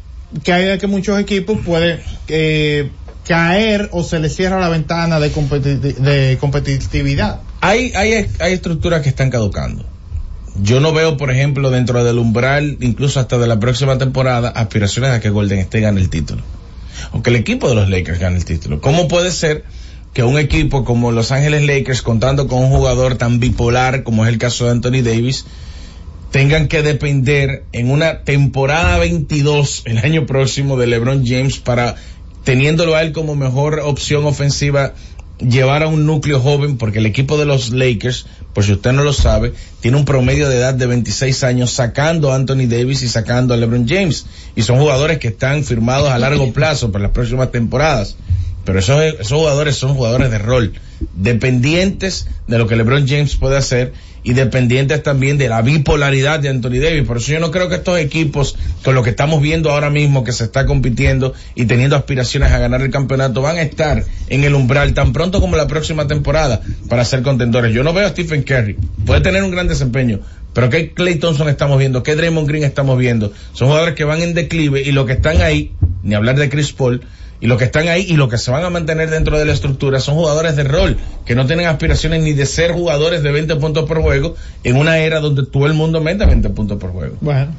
[0.44, 2.92] que hay de que muchos equipos pueden eh,
[3.26, 7.42] caer o se les cierra la ventana de, de competitividad.
[7.62, 9.86] Hay, hay, hay estructuras que están caducando.
[10.62, 15.12] Yo no veo, por ejemplo, dentro del umbral, incluso hasta de la próxima temporada, aspiraciones
[15.12, 16.44] a que Golden State gane el título.
[17.12, 18.80] O que el equipo de los Lakers gane el título.
[18.80, 19.66] ¿Cómo puede ser
[20.14, 24.32] que un equipo como Los Ángeles Lakers, contando con un jugador tan bipolar como es
[24.32, 25.46] el caso de Anthony Davis,
[26.32, 31.96] tengan que depender en una temporada 22 el año próximo de LeBron James para
[32.46, 34.94] teniéndolo a él como mejor opción ofensiva
[35.40, 39.04] llevar a un núcleo joven porque el equipo de los Lakers, por si usted no
[39.04, 43.10] lo sabe, tiene un promedio de edad de 26 años sacando a Anthony Davis y
[43.10, 44.26] sacando a LeBron James
[44.56, 48.16] y son jugadores que están firmados a largo plazo para las próximas temporadas.
[48.66, 50.74] Pero esos, esos jugadores son jugadores de rol,
[51.16, 53.94] dependientes de lo que LeBron James puede hacer
[54.26, 57.04] y dependientes también de la bipolaridad de Anthony Davis.
[57.04, 60.24] Por eso yo no creo que estos equipos, con lo que estamos viendo ahora mismo,
[60.24, 64.44] que se está compitiendo y teniendo aspiraciones a ganar el campeonato, van a estar en
[64.44, 66.60] el umbral tan pronto como la próxima temporada
[66.90, 67.72] para ser contendores.
[67.74, 70.22] Yo no veo a Stephen Curry, puede tener un gran desempeño,
[70.54, 72.02] pero ¿qué Clay Thompson estamos viendo?
[72.02, 73.32] ¿Qué Draymond Green estamos viendo?
[73.54, 75.72] Son jugadores que van en declive y lo que están ahí,
[76.06, 77.02] ni hablar de Chris Paul,
[77.42, 79.52] y los que están ahí y los que se van a mantener dentro de la
[79.52, 83.58] estructura son jugadores de rol, que no tienen aspiraciones ni de ser jugadores de 20
[83.58, 87.18] puntos por juego en una era donde todo el mundo mete 20 puntos por juego.
[87.20, 87.52] Bueno,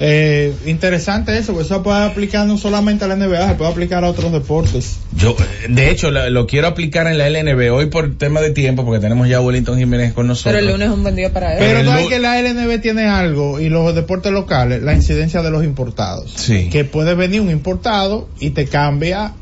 [0.00, 4.04] eh, interesante eso, porque eso puede aplicar no solamente a la NBA, se puede aplicar
[4.04, 4.96] a otros deportes.
[5.16, 8.50] Yo, eh, de hecho, la- lo quiero aplicar en la LNB hoy por tema de
[8.50, 10.52] tiempo, porque tenemos ya a Wellington Jiménez con nosotros.
[10.54, 11.58] Pero el lunes es un buen día para él.
[11.60, 15.50] Pero el no que la LNB tiene algo y los deportes locales, la incidencia de
[15.50, 16.32] los importados.
[16.34, 16.68] Sí.
[16.70, 19.32] Que puede venir un importado y te cambia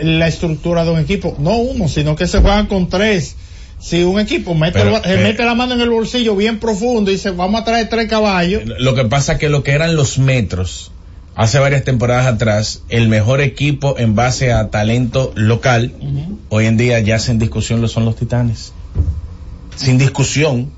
[0.00, 1.36] la estructura de un equipo.
[1.38, 3.36] No uno, sino que se juegan con tres.
[3.80, 6.58] Si un equipo mete, Pero, el- se eh, mete la mano en el bolsillo bien
[6.58, 8.62] profundo y dice, vamos a traer tres caballos.
[8.78, 10.90] Lo que pasa es que lo que eran los metros,
[11.36, 15.92] hace varias temporadas atrás, el mejor equipo en base a talento local,
[16.48, 18.72] hoy en día ya sin discusión lo son los titanes.
[19.76, 20.72] Sin discusión.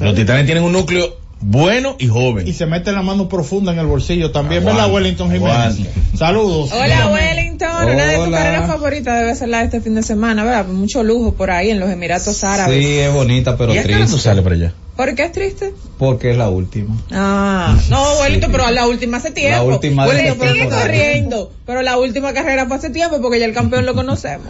[0.00, 2.46] Los titanes tienen un núcleo bueno y joven.
[2.48, 5.56] Y se mete la mano profunda en el bolsillo también, Aguante, ¿verdad, Wellington Jiménez?
[5.56, 5.90] aguante.
[6.16, 6.70] Saludos.
[6.72, 10.44] Hola Wellington, una de tus carreras favoritas debe ser la de este fin de semana,
[10.44, 10.66] ¿verdad?
[10.66, 12.78] Mucho lujo por ahí en los Emiratos Árabes.
[12.82, 14.16] Sí, es bonita, pero ¿Y a qué hora triste.
[14.16, 14.72] tú sales por allá?
[14.96, 15.74] ¿Por qué es triste?
[15.98, 16.96] Porque es la última.
[17.10, 19.56] Ah, no, Wellington, pero la última hace tiempo.
[19.68, 20.86] La última de Wellington esta sigue temporada.
[20.86, 24.46] corriendo, pero la última carrera fue hace tiempo porque ya el campeón lo conocemos.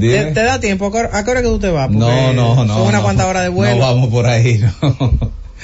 [0.00, 0.86] ¿Te, da tiempo?
[0.86, 1.86] ¿A qué hora- ¿A qué hora que tú te vas?
[1.86, 2.74] Porque No, no, no.
[2.74, 3.02] Son unas no.
[3.04, 3.76] cuantas horas de vuelo.
[3.76, 4.96] No vamos por ahí, no.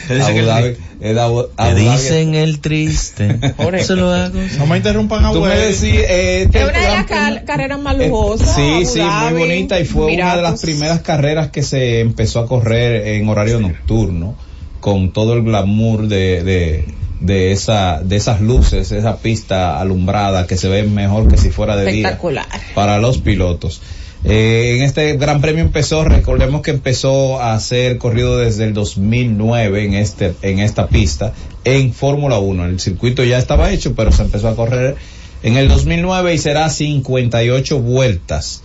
[0.09, 3.39] Dhabi- dicen el triste.
[3.57, 3.81] Jorge.
[3.81, 4.39] Eso lo hago.
[4.59, 7.79] No me interrumpan a Tú me decís, eh, este Es una de las car- carreras
[7.81, 8.55] más Eh, lujosas.
[8.55, 12.01] Sí, Abu sí, Dhabi, muy bonita y fue una de las primeras carreras que se
[12.01, 14.35] empezó a correr en horario nocturno,
[14.81, 16.85] con todo el glamour de, de,
[17.21, 21.77] de esa, de esas luces, esa pista alumbrada que se ve mejor que si fuera
[21.77, 22.47] de día Espectacular.
[22.75, 23.81] para los pilotos.
[24.25, 29.85] Eh, en este Gran Premio empezó, recordemos que empezó a ser corrido desde el 2009
[29.85, 31.33] en este en esta pista
[31.65, 32.67] en Fórmula 1.
[32.67, 34.97] El circuito ya estaba hecho, pero se empezó a correr
[35.43, 38.63] en el 2009 y será 58 vueltas.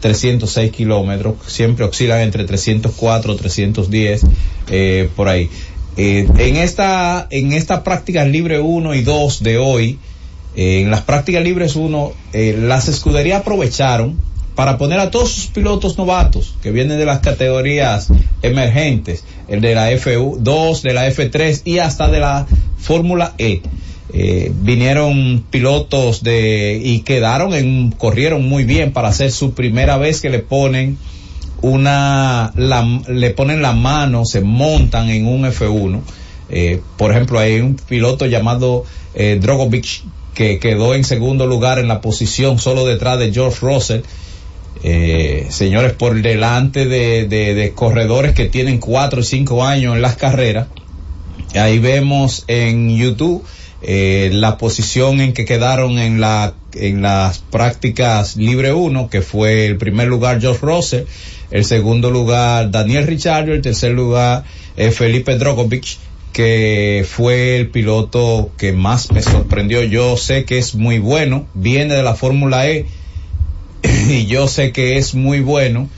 [0.00, 4.22] 306 kilómetros, siempre oscilan entre 304, 310,
[4.68, 5.48] eh, por ahí.
[5.96, 9.98] Eh, en esta, en esta práctica libre 1 y 2 de hoy,
[10.56, 14.18] en las prácticas libres 1, eh, las escuderías aprovecharon
[14.54, 18.08] para poner a todos sus pilotos novatos que vienen de las categorías
[18.42, 22.46] emergentes, el de la F2, de la F3 y hasta de la
[22.78, 23.62] Fórmula E.
[24.14, 30.20] Eh, vinieron pilotos de y quedaron en corrieron muy bien para hacer su primera vez
[30.20, 30.98] que le ponen
[31.62, 36.00] una la- le ponen la mano se montan en un F1
[36.50, 38.84] Eh, por ejemplo hay un piloto llamado
[39.14, 40.02] eh, Drogovic
[40.34, 44.00] que quedó en segundo lugar en la posición solo detrás de George Russell
[44.82, 50.02] eh, señores por delante de, de- de corredores que tienen cuatro y cinco años en
[50.02, 50.68] las carreras
[51.54, 53.44] Ahí vemos en YouTube
[53.82, 59.66] eh, la posición en que quedaron en la en las prácticas libre 1, que fue
[59.66, 61.04] el primer lugar George Russell,
[61.50, 64.44] el segundo lugar Daniel Ricciardo, el tercer lugar
[64.78, 65.98] eh, Felipe Drogovic,
[66.32, 69.82] que fue el piloto que más me sorprendió.
[69.82, 72.86] Yo sé que es muy bueno, viene de la Fórmula E
[74.08, 75.88] y yo sé que es muy bueno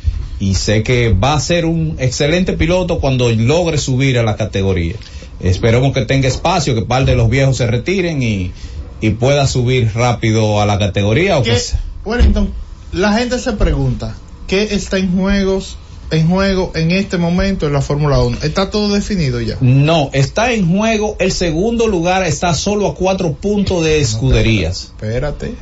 [0.41, 4.95] y sé que va a ser un excelente piloto cuando logre subir a la categoría.
[5.41, 8.53] Esperemos que tenga espacio, que par de los viejos se retiren y,
[9.01, 11.39] y pueda subir rápido a la categoría.
[11.39, 12.53] O que ¿Qué- se- Wellington,
[12.93, 14.15] la gente se pregunta,
[14.47, 15.77] ¿qué está en juegos,
[16.11, 18.39] en juego en este momento en la Fórmula 1?
[18.43, 19.57] ¿Está todo definido ya?
[19.61, 21.17] No, está en juego.
[21.19, 24.83] El segundo lugar está solo a cuatro puntos de escuderías.
[24.95, 25.55] Espérate.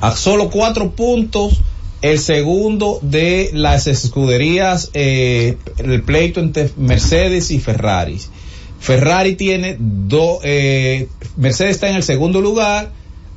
[0.00, 1.60] A solo cuatro puntos.
[2.02, 8.18] El segundo de las escuderías, eh, el pleito entre Mercedes y Ferrari.
[8.80, 12.90] Ferrari tiene dos, eh, Mercedes está en el segundo lugar,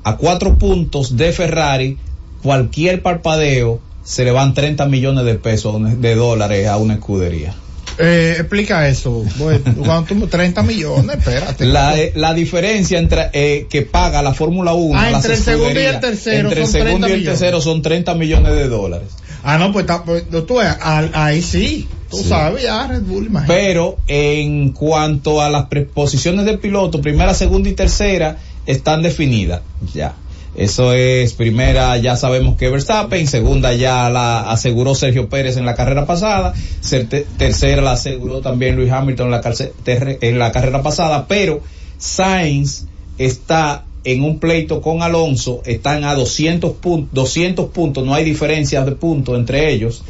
[0.03, 1.97] a cuatro puntos de Ferrari.
[2.41, 7.53] Cualquier parpadeo se le van 30 millones de pesos, de dólares a una escudería.
[7.97, 9.23] Eh, explica eso.
[9.37, 11.65] Bueno, cuando tú- 30 millones, espérate.
[11.65, 15.79] La, eh, la diferencia entre eh, que paga la Fórmula 1 Ah, entre el segundo
[15.79, 17.39] y el tercero entre el son segundo 30 y el millones.
[17.39, 19.07] tercero son 30 millones de dólares.
[19.43, 21.87] Ah, no, pues, pues tú ahí sí.
[22.09, 22.29] Tú Sí.
[22.29, 23.53] sabes ya, Red Bull, imagínate.
[23.61, 29.61] Pero en cuanto a las posiciones del piloto, primera, segunda y tercera están definidas
[29.93, 30.13] ya.
[30.57, 35.75] Eso es primera, ya sabemos que Verstappen, segunda ya la aseguró Sergio Pérez en la
[35.75, 40.81] carrera pasada, Cer- te- tercera la aseguró también Luis Hamilton en la, en la carrera
[40.81, 41.61] pasada, pero
[41.97, 42.85] Sainz
[43.17, 48.85] está en un pleito con Alonso, están a 200 puntos, 200 puntos, no hay diferencias
[48.85, 50.03] de puntos entre ellos,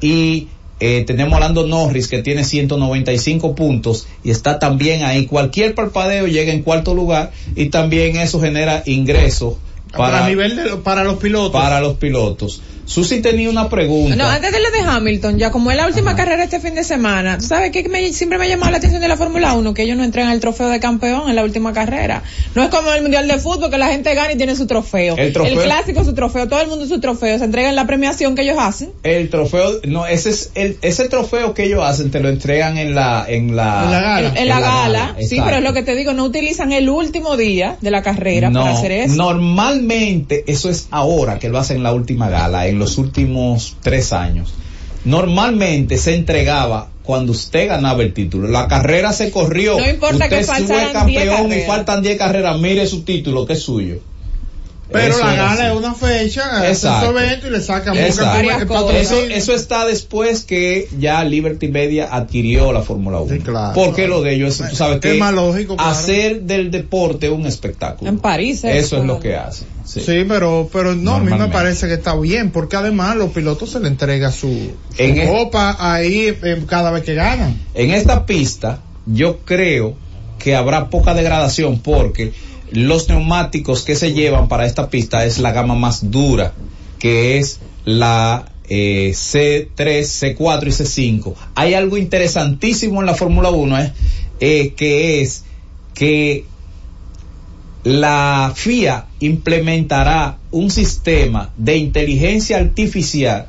[0.00, 0.46] y
[0.80, 5.26] eh, tenemos a Lando Norris que tiene 195 puntos y está también ahí.
[5.26, 9.54] Cualquier parpadeo llega en cuarto lugar y también eso genera ingresos
[9.92, 11.52] para, para, nivel de, para los pilotos.
[11.52, 12.60] para los pilotos.
[12.88, 14.16] Susi tenía una pregunta.
[14.16, 16.82] No, antes de lo de Hamilton, ya como es la última carrera este fin de
[16.82, 19.74] semana, ¿tú sabes qué me, siempre me ha llamado la atención de la Fórmula 1?
[19.74, 22.22] Que ellos no entregan el trofeo de campeón en la última carrera.
[22.54, 25.16] No es como el Mundial de Fútbol, que la gente gana y tiene su trofeo.
[25.18, 27.38] El trofeo- clásico su trofeo, todo el mundo su trofeo.
[27.38, 28.90] Se entrega en la premiación que ellos hacen.
[29.02, 32.94] El trofeo, no, ese es el, ese trofeo que ellos hacen, te lo entregan en
[32.94, 34.28] la, en la, En la gala.
[34.30, 37.36] En, en la gala, sí, pero es lo que te digo, no utilizan el último
[37.36, 39.14] día de la carrera No, para hacer eso.
[39.16, 44.12] Normalmente eso es ahora que lo hacen en la última gala, en los últimos tres
[44.12, 44.54] años.
[45.04, 48.48] Normalmente se entregaba cuando usted ganaba el título.
[48.48, 49.78] La carrera se corrió.
[49.78, 52.58] No importa usted que fue faltaran 10 campeón y faltan 10 carreras.
[52.58, 54.00] Mire su título, que es suyo.
[54.90, 57.10] Pero Eso la gala es una fecha, Exacto.
[57.18, 58.90] evento y le sacan Exacto.
[58.90, 63.72] Eso, eso está después que ya Liberty Media adquirió la Fórmula 1.
[63.74, 65.90] Porque lo de ellos es, tú sabes Es que más lógico, claro.
[65.90, 68.08] hacer del deporte un espectáculo.
[68.10, 69.64] En París, Eso es lo que hace.
[69.84, 70.00] Sí.
[70.00, 73.70] Sí, pero, pero no, a mí me parece que está bien, porque además los pilotos
[73.70, 74.72] se le entrega su, su
[75.02, 77.58] En es- copa ahí eh, cada vez que ganan.
[77.74, 79.94] En esta pista, yo creo
[80.38, 82.32] que habrá poca degradación porque
[82.72, 86.52] los neumáticos que se llevan para esta pista es la gama más dura,
[86.98, 91.34] que es la eh, C3, C4 y C5.
[91.54, 93.92] Hay algo interesantísimo en la Fórmula 1, eh,
[94.40, 95.44] eh, que es
[95.94, 96.44] que
[97.84, 103.46] la FIA implementará un sistema de inteligencia artificial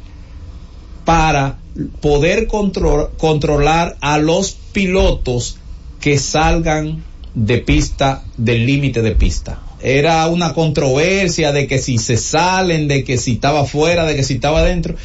[1.06, 1.58] para
[2.02, 5.58] poder contro- controlar a los pilotos
[6.00, 7.04] que salgan
[7.46, 9.60] de pista, del límite de pista.
[9.82, 14.24] Era una controversia de que si se salen, de que si estaba fuera, de que
[14.24, 14.96] si estaba dentro.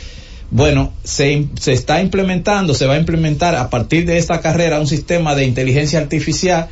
[0.51, 4.87] Bueno, se, se está implementando, se va a implementar a partir de esta carrera un
[4.87, 6.69] sistema de inteligencia artificial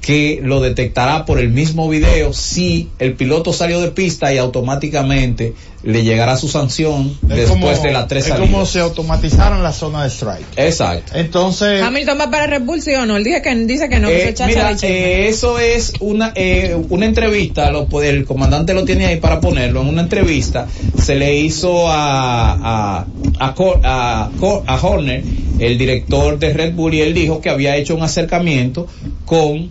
[0.00, 5.54] que lo detectará por el mismo video si el piloto salió de pista y automáticamente
[5.86, 8.50] le llegará su sanción Es después como- de las tres Es salidas.
[8.50, 10.44] como si automatizaran la zona de strike.
[10.56, 11.12] Exacto.
[11.14, 13.16] Entonces, Hamilton va para Red Bull, ¿sí o no?
[13.16, 16.32] Él dice que, dice que no, que Eh, es chacha mira, eh, eso es una
[16.34, 20.66] eh, una entrevista, lo, puede- el comandante lo tiene ahí para ponerlo, en una entrevista
[21.00, 23.06] se le hizo a a,
[23.38, 24.30] a, a,
[24.66, 25.22] a Horner,
[25.60, 28.88] el director de Red Bull, y él dijo que había hecho un acercamiento
[29.24, 29.70] con,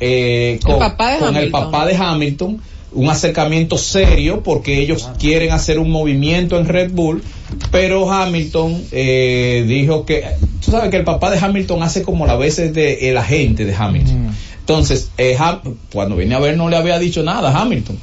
[0.00, 2.60] eh, con, papá de con el papá de Hamilton,
[2.98, 7.22] un acercamiento serio porque ellos quieren hacer un movimiento en Red Bull,
[7.70, 10.24] pero Hamilton eh, dijo que,
[10.64, 13.74] tú sabes que el papá de Hamilton hace como las veces de el agente de
[13.74, 14.30] Hamilton.
[14.60, 15.60] Entonces, eh, Ham-
[15.92, 17.96] cuando vine a ver no le había dicho nada a Hamilton,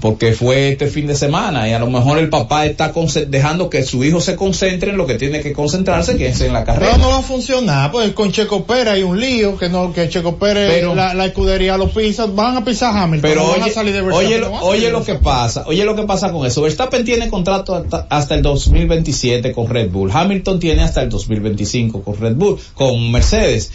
[0.00, 2.92] porque fue este fin de semana y a lo mejor el papá está
[3.28, 6.52] dejando que su hijo se concentre en lo que tiene que concentrarse, que es en
[6.52, 6.96] la carrera.
[6.96, 10.08] no, no va a funcionar, pues con Checo Pérez hay un lío, que no, que
[10.08, 13.62] Checo Pérez, Pero- la, la escudería lo pisa, van a pisar Hamilton, Pero no van
[13.62, 15.94] oye, a salir de oye, Verstappen, lo, van a oye lo que pasa, oye lo
[15.96, 16.62] que pasa con eso.
[16.62, 20.10] Verstappen tiene contrato hasta, hasta el 2027 con Red Bull.
[20.12, 23.70] Hamilton tiene hasta el 2025 con Red Bull, con Mercedes.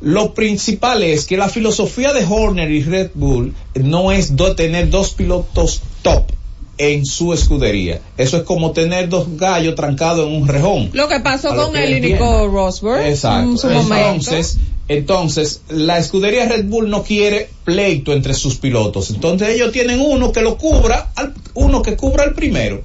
[0.00, 4.90] Lo principal es que la filosofía de Horner y Red Bull no es do- tener
[4.90, 6.24] dos pilotos top
[6.78, 8.00] en su escudería.
[8.18, 10.90] Eso es como tener dos gallos trancados en un rejón.
[10.92, 12.02] Lo que pasó con que el.
[12.02, 13.50] Nico Rosberg Exacto.
[13.50, 14.30] en su momento.
[14.30, 19.10] Entonces, entonces, la escudería Red Bull no quiere pleito entre sus pilotos.
[19.10, 22.82] Entonces, ellos tienen uno que lo cubra, al- uno que cubra al primero.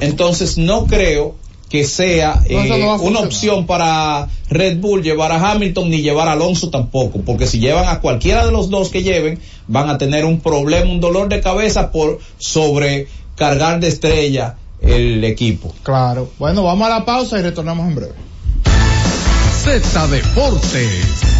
[0.00, 1.36] Entonces, no creo
[1.70, 6.32] que sea eh, no una opción para Red Bull llevar a Hamilton ni llevar a
[6.32, 10.24] Alonso tampoco, porque si llevan a cualquiera de los dos que lleven, van a tener
[10.24, 15.72] un problema, un dolor de cabeza por sobrecargar de estrella el equipo.
[15.84, 16.28] Claro.
[16.38, 18.14] Bueno, vamos a la pausa y retornamos en breve.
[19.62, 21.39] Z Deportes.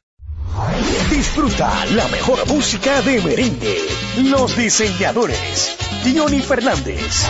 [1.09, 3.77] Disfruta la mejor música de merengue.
[4.17, 5.77] Los diseñadores.
[6.03, 7.27] Diony Fernández.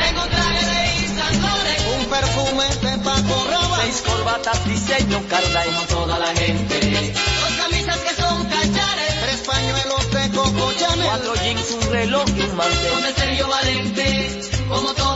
[0.00, 5.86] Tengo un traje de Laurent, un perfume de Paco Rabanne, seis corbatas diseño Carla y
[5.86, 7.12] toda la gente.
[7.40, 12.40] Dos camisas que son cachares, tres pañuelos de Coco Chanel, cuatro jeans, un reloj y
[12.40, 12.92] un mantel.
[12.92, 15.15] Con el Sergio Valente, como toda.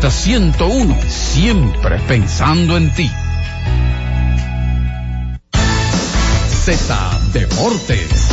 [0.00, 3.10] Z101, siempre pensando en ti.
[6.64, 8.28] Z Deportes.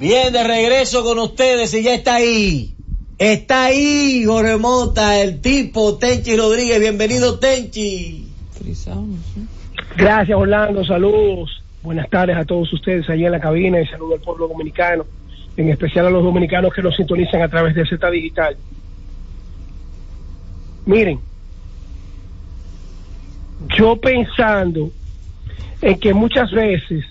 [0.00, 2.74] Bien, de regreso con ustedes y ya está ahí.
[3.18, 6.80] Está ahí Jorge Mota, el tipo Tenchi Rodríguez.
[6.80, 8.28] Bienvenido Tenchi.
[9.96, 11.62] Gracias Orlando, saludos.
[11.88, 15.06] Buenas tardes a todos ustedes allí en la cabina y saludo al pueblo dominicano,
[15.56, 18.58] en especial a los dominicanos que nos sintonizan a través de Z Digital.
[20.84, 21.18] Miren,
[23.74, 24.90] yo pensando
[25.80, 27.06] en que muchas veces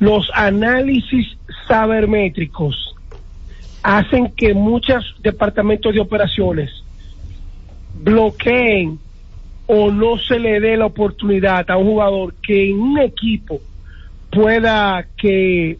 [0.00, 2.96] los análisis sabermétricos
[3.84, 6.72] hacen que muchos departamentos de operaciones
[8.02, 8.98] bloqueen
[9.72, 13.60] o no se le dé la oportunidad a un jugador que en un equipo
[14.28, 15.78] pueda que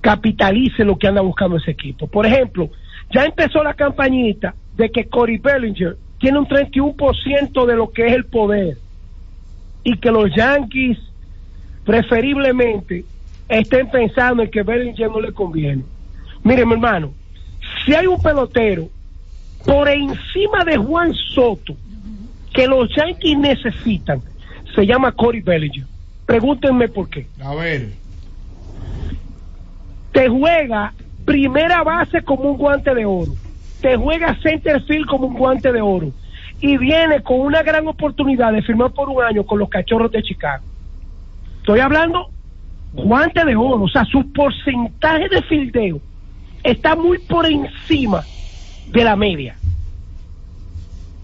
[0.00, 2.08] capitalice lo que anda buscando ese equipo.
[2.08, 2.70] Por ejemplo,
[3.14, 8.12] ya empezó la campañita de que Corey Bellinger tiene un 31% de lo que es
[8.14, 8.78] el poder
[9.84, 10.98] y que los Yankees
[11.84, 13.04] preferiblemente
[13.48, 15.84] estén pensando en que Bellinger no le conviene.
[16.42, 17.12] Mire, mi hermano,
[17.86, 18.88] si hay un pelotero
[19.64, 21.76] por encima de Juan Soto
[22.54, 24.22] que los Yankees necesitan,
[24.74, 25.84] se llama Corey Bellinger.
[26.24, 27.26] Pregúntenme por qué.
[27.42, 27.90] A ver.
[30.12, 30.94] Te juega
[31.24, 33.32] primera base como un guante de oro.
[33.80, 36.12] Te juega center field como un guante de oro.
[36.60, 40.22] Y viene con una gran oportunidad de firmar por un año con los cachorros de
[40.22, 40.64] Chicago.
[41.58, 42.30] Estoy hablando
[42.92, 46.00] guante de oro, o sea, su porcentaje de fildeo
[46.62, 48.22] está muy por encima
[48.86, 49.56] de la media.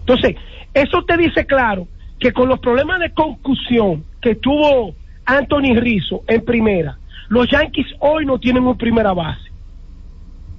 [0.01, 0.35] Entonces,
[0.73, 1.87] eso te dice claro
[2.19, 4.95] que con los problemas de concusión que tuvo
[5.25, 6.97] Anthony Rizzo en primera,
[7.29, 9.49] los Yankees hoy no tienen un primera base.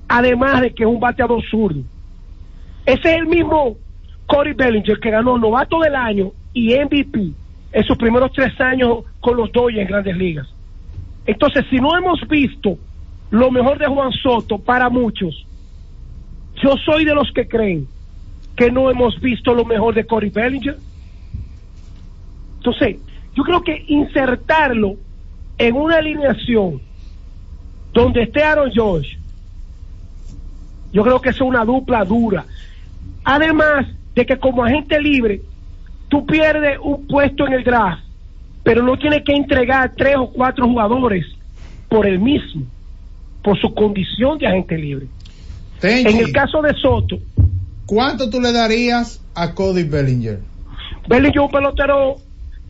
[0.08, 1.80] Además de que es un bateador zurdo.
[2.84, 3.76] Ese es el mismo
[4.26, 7.32] Corey Bellinger que ganó novato del año y MVP
[7.72, 10.46] en sus primeros tres años con los Dodgers en grandes ligas.
[11.24, 12.76] Entonces, si no hemos visto
[13.30, 15.46] lo mejor de Juan Soto para muchos,
[16.62, 17.86] yo soy de los que creen
[18.56, 20.76] que no hemos visto lo mejor de Corey Bellinger.
[22.58, 22.96] Entonces,
[23.34, 24.96] yo creo que insertarlo
[25.58, 26.80] en una alineación
[27.92, 29.18] donde esté Aaron George,
[30.92, 32.44] yo creo que es una dupla dura.
[33.24, 35.40] Además de que como agente libre,
[36.08, 38.02] tú pierdes un puesto en el draft,
[38.62, 41.26] pero no tienes que entregar tres o cuatro jugadores
[41.88, 42.64] por el mismo,
[43.42, 45.06] por su condición de agente libre.
[45.80, 47.18] Tenchi, En el caso de Soto,
[47.86, 50.40] ¿Cuánto tú le darías a Cody Bellinger?
[51.08, 52.16] Bellinger es un pelotero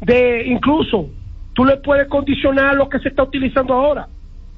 [0.01, 1.09] de incluso
[1.55, 4.09] tú le puedes condicionar lo que se está utilizando ahora.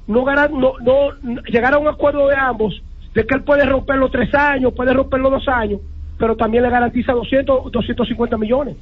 [0.07, 2.81] No, no, no llegar a un acuerdo de ambos
[3.13, 5.79] de que él puede romper los tres años, puede romper los dos años,
[6.17, 8.75] pero también le garantiza 200, 250 millones.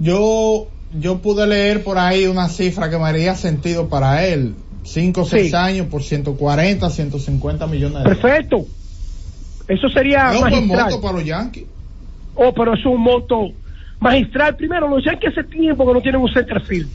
[0.00, 0.66] Yo,
[0.98, 4.54] yo pude leer por ahí una cifra que me haría sentido para él.
[4.82, 5.56] 5 o 6 Sí.
[5.56, 8.66] años por 140, 150 millones de dólares.
[9.68, 10.84] Eso sería Es un buen magistral.
[10.90, 11.64] monto para los Yankees.
[12.34, 13.48] Oh, pero es un monto
[14.00, 14.56] magistral.
[14.56, 16.88] Primero, los Yankees hace tiempo que no tienen un center field.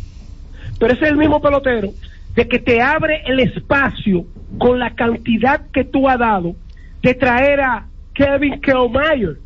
[0.79, 1.89] Pero ese es el mismo pelotero
[2.35, 4.25] de que te abre el espacio
[4.57, 6.55] con la cantidad que tú has dado
[7.01, 9.37] de traer a Kevin Killmeyer.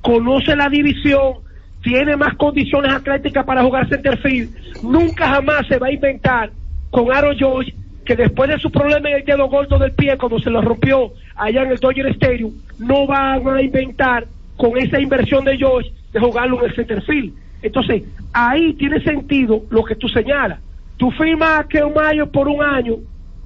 [0.00, 1.34] Conoce la división,
[1.82, 4.50] tiene más condiciones atléticas para jugar center field.
[4.82, 6.50] Nunca jamás se va a inventar
[6.90, 7.74] con Aaron George
[8.10, 11.12] que después de su problema en el dedo gordo del pie cuando se lo rompió
[11.36, 16.18] allá en el Dodger Stadium, no van a inventar con esa inversión de George de
[16.18, 17.32] jugarlo en el center field.
[17.62, 18.02] Entonces,
[18.32, 20.58] ahí tiene sentido lo que tú señalas.
[20.96, 22.96] Tú firmas a Killmeyer por un año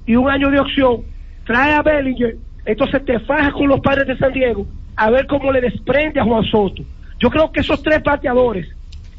[0.07, 1.03] y un año de opción,
[1.45, 2.35] trae a Bellinger,
[2.65, 6.23] entonces te fajas con los padres de San Diego a ver cómo le desprende a
[6.23, 6.81] Juan Soto.
[7.19, 8.67] Yo creo que esos tres bateadores,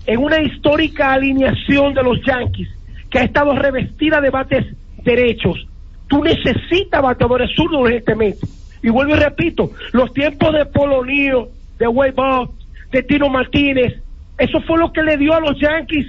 [0.06, 2.68] en una histórica alineación de los Yankees,
[3.08, 4.66] que ha estado revestida de bates
[5.06, 5.66] derechos,
[6.08, 8.46] tú necesitas bateadores zurdos urgentemente.
[8.82, 11.48] Y vuelvo y repito, los tiempos de Polonio,
[11.78, 12.14] de Wade
[12.92, 13.94] de Tino Martínez,
[14.36, 16.06] eso fue lo que le dio a los Yankees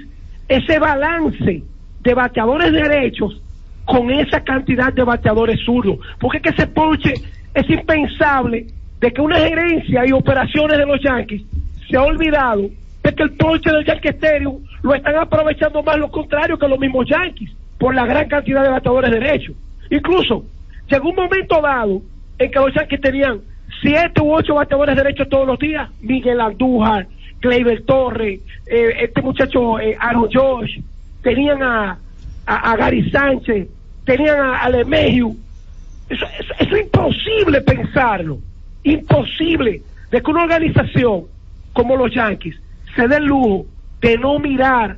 [0.48, 1.62] ese balance
[2.02, 3.40] de bateadores derechos
[3.84, 5.98] con esa cantidad de bateadores zurdos.
[6.20, 7.14] Porque es que ese ponche
[7.54, 8.66] es impensable
[9.00, 11.42] de que una gerencia y operaciones de los Yankees
[11.88, 12.68] se ha olvidado
[13.02, 16.78] de que el ponche del Yankee Stadium lo están aprovechando más lo contrario que los
[16.78, 19.56] mismos Yankees por la gran cantidad de bateadores derechos.
[19.90, 20.44] Incluso
[20.88, 22.02] llegó un momento dado
[22.38, 23.40] en que los Yankees tenían
[23.80, 25.88] siete u ocho bateadores derechos todos los días.
[26.00, 27.06] Miguel Andújar,
[27.40, 30.80] Gleyber Torres, eh, este muchacho eh, Aaron Josh,
[31.22, 31.98] tenían a,
[32.46, 33.68] Gary Sánchez,
[34.04, 36.26] tenían a, a eso,
[36.58, 38.38] eso es imposible pensarlo.
[38.82, 41.24] Imposible de que una organización
[41.72, 42.56] como los Yankees
[42.96, 43.66] se dé el lujo
[44.00, 44.96] de no mirar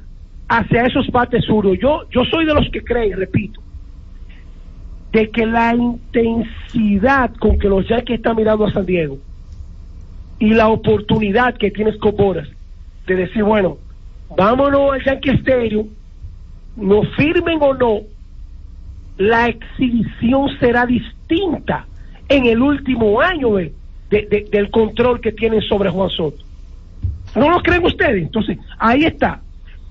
[0.51, 1.79] hacia esos bates zurdos.
[1.81, 3.61] Yo, yo soy de los que creen, repito,
[5.13, 9.19] de que la intensidad con que los Yankees están mirando a San Diego
[10.41, 13.79] y la oportunidad que tienes con de decir, bueno,
[14.37, 15.89] vámonos al Yankee Stadium,
[16.77, 18.01] no firmen o no,
[19.19, 21.87] la exhibición será distinta
[22.29, 23.73] en el último año de,
[24.11, 26.43] de- de- del control que tienen sobre Juan Soto.
[27.37, 28.23] ¿No lo creen ustedes?
[28.23, 29.43] Entonces, ahí está.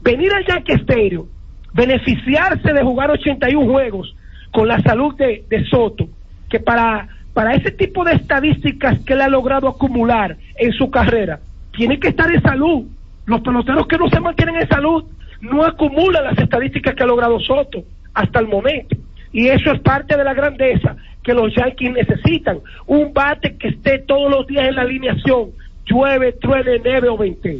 [0.01, 1.27] Venir al Yankee Stadium,
[1.73, 4.15] beneficiarse de jugar 81 juegos
[4.51, 6.07] con la salud de, Soto,
[6.49, 11.39] que para, para ese tipo de estadísticas que él ha logrado acumular en su carrera,
[11.75, 12.85] tiene que estar en salud.
[13.25, 15.03] Los peloteros que no se mantienen en salud
[15.41, 17.83] no acumulan las estadísticas que ha logrado Soto
[18.13, 18.95] hasta el momento.
[19.31, 22.59] Y eso es parte de la grandeza que los Yankees necesitan.
[22.87, 25.51] Un bate que esté todos los días en la alineación,
[25.85, 27.59] llueve, truene, nieve o vente.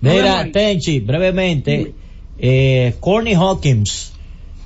[0.00, 1.94] Mira, Tenchi, brevemente,
[2.38, 4.12] eh, Courtney Hawkins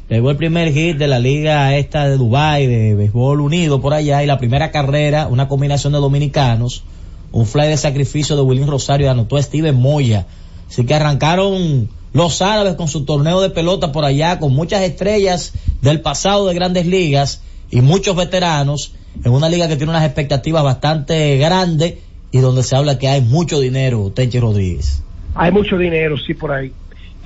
[0.09, 4.24] pegó el primer hit de la liga esta de Dubai de béisbol unido por allá
[4.24, 6.83] y la primera carrera, una combinación de dominicanos,
[7.31, 10.26] un fly de sacrificio de William Rosario y anotó a Steven Moya.
[10.68, 15.53] Así que arrancaron los árabes con su torneo de pelota por allá con muchas estrellas
[15.81, 20.64] del pasado de grandes ligas y muchos veteranos en una liga que tiene unas expectativas
[20.64, 21.99] bastante grandes
[22.33, 25.03] y donde se habla que hay mucho dinero, Tenchi Rodríguez.
[25.35, 26.72] Hay mucho dinero, sí, por ahí.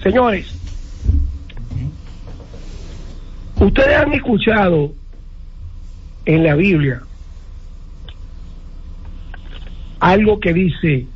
[0.03, 0.47] Señores,
[3.59, 4.95] ustedes han escuchado
[6.27, 7.03] en la Biblia
[10.01, 11.07] algo que dice,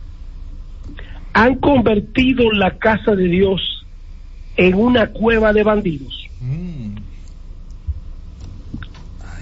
[1.35, 3.85] han convertido la casa de Dios
[4.57, 6.27] en una cueva de bandidos.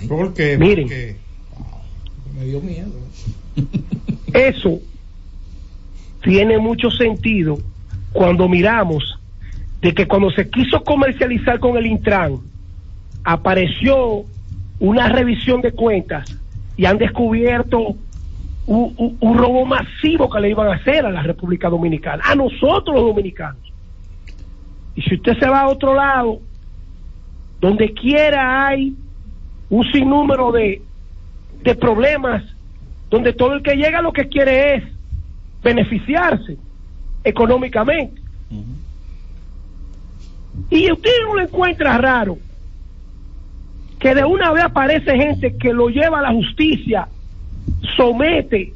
[0.09, 0.59] ¿Por qué?
[0.59, 0.88] Miren.
[2.36, 2.92] Me dio miedo.
[4.32, 4.80] Eso
[6.27, 7.57] tiene mucho sentido
[8.12, 9.16] cuando miramos
[9.81, 12.39] de que cuando se quiso comercializar con el Intran,
[13.22, 14.24] apareció
[14.81, 16.37] una revisión de cuentas
[16.77, 17.95] y han descubierto
[18.66, 23.05] un, robo masivo que le iban a hacer a la República Dominicana, a nosotros los
[23.05, 23.72] dominicanos.
[24.97, 26.41] Y si usted se va a otro lado,
[27.61, 28.97] donde quiera hay
[29.70, 30.83] un sinnúmero de,
[31.62, 32.43] de problemas,
[33.11, 34.95] donde todo el que llega lo que quiere es
[35.67, 36.57] beneficiarse
[37.25, 38.23] económicamente.
[40.71, 42.39] Y usted no le encuentra raro
[43.99, 47.09] que de una vez aparece gente que lo lleva a la justicia,
[47.97, 48.73] somete,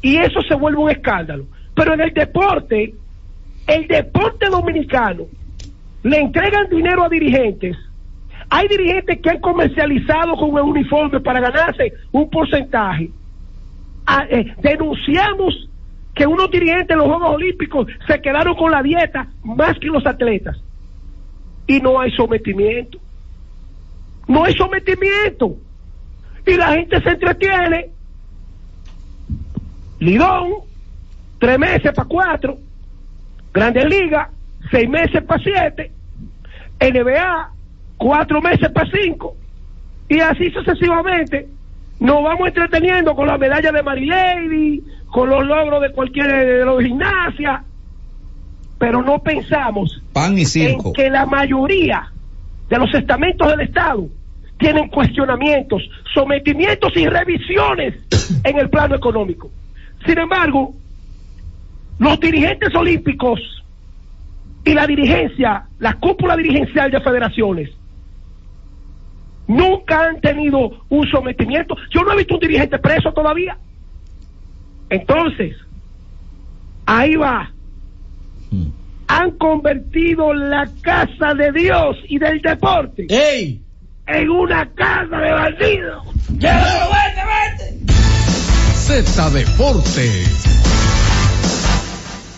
[0.00, 1.44] y eso se vuelve un escándalo.
[1.74, 2.94] Pero en el deporte,
[3.66, 5.24] el deporte dominicano,
[6.04, 7.76] le entregan dinero a dirigentes.
[8.48, 13.10] Hay dirigentes que han comercializado con el uniforme para ganarse un porcentaje.
[14.06, 15.68] Ah, eh, denunciamos
[16.14, 20.06] que unos dirigentes de los Juegos Olímpicos se quedaron con la dieta más que los
[20.06, 20.56] atletas.
[21.66, 22.98] Y no hay sometimiento.
[24.28, 25.56] No hay sometimiento.
[26.46, 27.90] Y la gente se entretiene.
[29.98, 30.52] Lidón,
[31.38, 32.58] tres meses para cuatro.
[33.52, 34.28] Grandes Ligas,
[34.70, 35.90] seis meses para siete.
[36.80, 37.50] NBA,
[37.96, 39.36] cuatro meses para cinco.
[40.08, 41.48] Y así sucesivamente
[42.00, 44.82] nos vamos entreteniendo con la medalla de Marilady,
[45.14, 47.62] con los logros de cualquier de los gimnasia,
[48.80, 50.88] pero no pensamos Pan y circo.
[50.88, 52.10] en que la mayoría
[52.68, 54.08] de los estamentos del Estado
[54.58, 57.94] tienen cuestionamientos, sometimientos y revisiones
[58.42, 59.52] en el plano económico.
[60.04, 60.74] Sin embargo,
[62.00, 63.38] los dirigentes olímpicos
[64.64, 67.70] y la dirigencia, la cúpula dirigencial de federaciones,
[69.46, 71.76] nunca han tenido un sometimiento.
[71.90, 73.56] Yo no he visto un dirigente preso todavía.
[74.90, 75.56] Entonces,
[76.86, 77.50] ahí va.
[79.06, 83.06] Han convertido la casa de Dios y del deporte
[84.06, 86.06] en una casa de bandidos.
[88.74, 90.73] Z Deportes.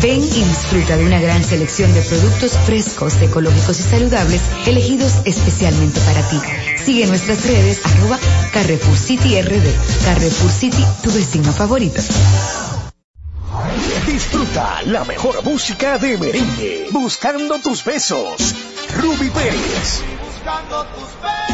[0.00, 6.00] Ven y disfruta de una gran selección de productos frescos, ecológicos y saludables, elegidos especialmente
[6.00, 6.38] para ti.
[6.84, 8.18] Sigue nuestras redes, arroba
[8.52, 10.04] Carrefour City RD.
[10.04, 12.00] Carrefour City, tu vecino favorito.
[14.06, 16.88] Disfruta la mejor música de merengue.
[16.90, 18.54] Buscando tus besos.
[18.96, 20.02] Ruby Pérez.
[20.20, 21.53] Buscando tus besos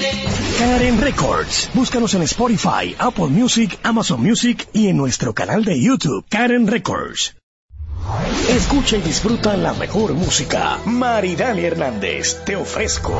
[0.61, 1.71] Karen Records.
[1.73, 7.35] Búscanos en Spotify, Apple Music, Amazon Music y en nuestro canal de YouTube, Karen Records.
[8.47, 10.77] Escucha y disfruta la mejor música.
[10.85, 13.19] Maridani Hernández, te ofrezco.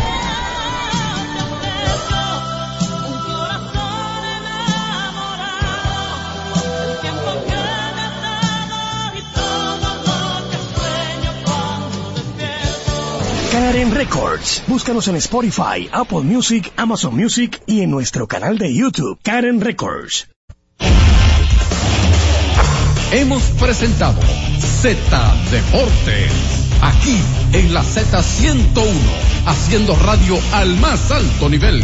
[13.89, 14.61] Records.
[14.67, 20.27] Búscanos en Spotify, Apple Music, Amazon Music y en nuestro canal de YouTube, Karen Records.
[23.11, 24.21] Hemos presentado
[24.59, 24.93] Z
[25.49, 26.31] Deportes.
[26.81, 27.17] Aquí
[27.53, 28.85] en la Z101,
[29.47, 31.83] haciendo radio al más alto nivel.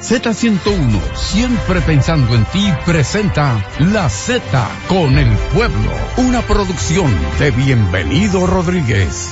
[0.00, 4.42] Z101, siempre pensando en ti, presenta La Z
[4.88, 9.30] con el pueblo, una producción de Bienvenido Rodríguez.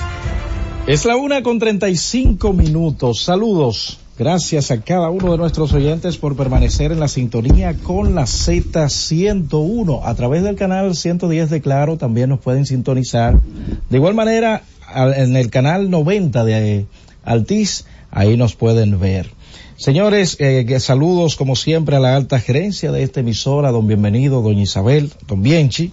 [0.87, 3.23] Es la una con 35 minutos.
[3.23, 3.99] Saludos.
[4.19, 10.01] Gracias a cada uno de nuestros oyentes por permanecer en la sintonía con la Z101.
[10.03, 13.41] A través del canal 110 de Claro también nos pueden sintonizar.
[13.89, 14.63] De igual manera,
[14.95, 16.87] en el canal 90 de
[17.23, 19.38] Altiz, ahí nos pueden ver.
[19.79, 24.63] Señores, eh, saludos como siempre a la alta gerencia de esta emisora, don Bienvenido, doña
[24.63, 25.93] Isabel, don Bienchi,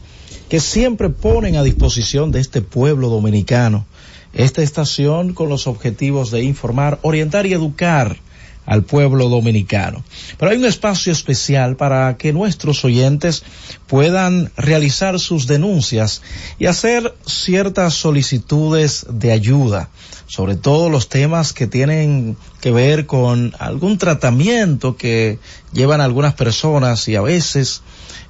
[0.50, 3.86] que siempre ponen a disposición de este pueblo dominicano
[4.34, 8.18] esta estación con los objetivos de informar, orientar y educar
[8.66, 10.04] al pueblo dominicano.
[10.38, 13.44] Pero hay un espacio especial para que nuestros oyentes
[13.88, 16.22] puedan realizar sus denuncias
[16.60, 19.90] y hacer ciertas solicitudes de ayuda,
[20.28, 25.40] sobre todo los temas que tienen que ver con algún tratamiento que
[25.72, 27.82] llevan algunas personas y a veces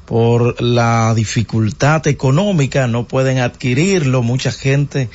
[0.06, 4.22] por la dificultad económica no pueden adquirirlo.
[4.22, 5.10] Mucha gente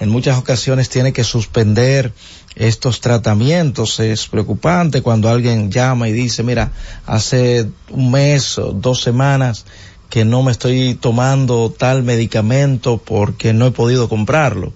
[0.00, 2.12] en muchas ocasiones tiene que suspender
[2.56, 4.00] estos tratamientos.
[4.00, 6.72] Es preocupante cuando alguien llama y dice, mira,
[7.06, 9.64] hace un mes o dos semanas
[10.10, 14.72] que no me estoy tomando tal medicamento porque no he podido comprarlo.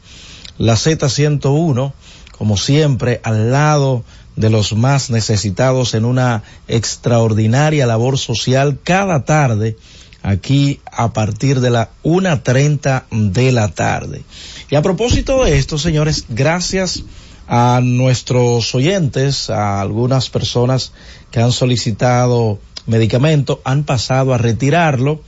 [0.57, 1.93] La Z101,
[2.39, 4.05] como siempre, al lado
[4.37, 9.77] de los más necesitados en una extraordinaria labor social cada tarde
[10.23, 14.25] aquí a partir de la 1.30 de la tarde.
[14.71, 17.05] Y a propósito de esto, señores, gracias
[17.47, 20.93] a nuestros oyentes, a algunas personas
[21.31, 25.21] que han solicitado medicamento, han pasado a retirarlo.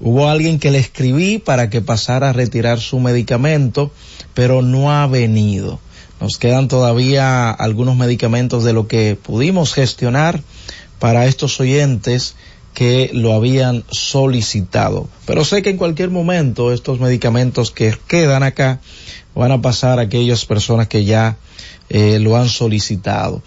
[0.00, 3.92] Hubo alguien que le escribí para que pasara a retirar su medicamento,
[4.34, 5.78] pero no ha venido.
[6.20, 10.40] Nos quedan todavía algunos medicamentos de lo que pudimos gestionar
[10.98, 12.36] para estos oyentes
[12.74, 15.08] que lo habían solicitado.
[15.26, 18.80] Pero sé que en cualquier momento estos medicamentos que quedan acá
[19.34, 21.36] van a pasar a aquellas personas que ya
[21.90, 23.42] eh, lo han solicitado.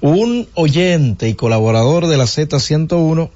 [0.00, 3.30] Un oyente y colaborador de la Z101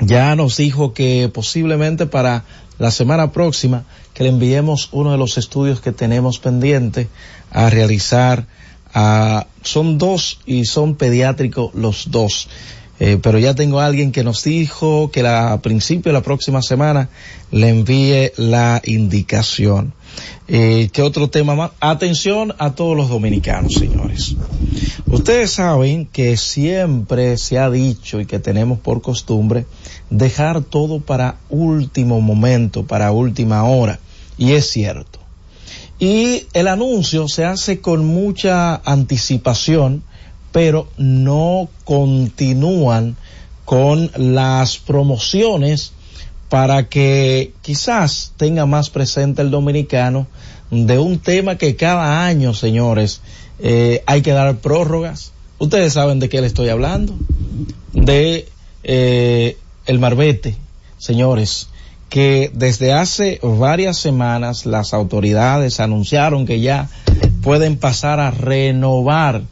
[0.00, 2.44] ya nos dijo que posiblemente para
[2.78, 3.84] la semana próxima
[4.14, 7.08] que le enviemos uno de los estudios que tenemos pendiente
[7.50, 8.46] a realizar.
[8.94, 12.48] a son dos y son pediátricos los dos.
[13.04, 16.22] Eh, pero ya tengo a alguien que nos dijo que la, a principio de la
[16.22, 17.08] próxima semana
[17.50, 19.92] le envíe la indicación.
[20.46, 21.72] Eh, ¿Qué otro tema más?
[21.80, 24.36] Atención a todos los dominicanos, señores.
[25.06, 29.66] Ustedes saben que siempre se ha dicho y que tenemos por costumbre
[30.08, 33.98] dejar todo para último momento, para última hora.
[34.38, 35.18] Y es cierto.
[35.98, 40.04] Y el anuncio se hace con mucha anticipación,
[40.52, 43.16] pero no continúan
[43.64, 45.92] con las promociones
[46.48, 50.26] para que quizás tenga más presente el dominicano
[50.70, 53.22] de un tema que cada año, señores,
[53.58, 55.32] eh, hay que dar prórrogas.
[55.58, 57.14] Ustedes saben de qué le estoy hablando.
[57.92, 58.48] De
[58.84, 59.56] eh,
[59.86, 60.56] el marbete,
[60.98, 61.68] señores,
[62.08, 66.90] que desde hace varias semanas las autoridades anunciaron que ya
[67.42, 69.42] pueden pasar a renovar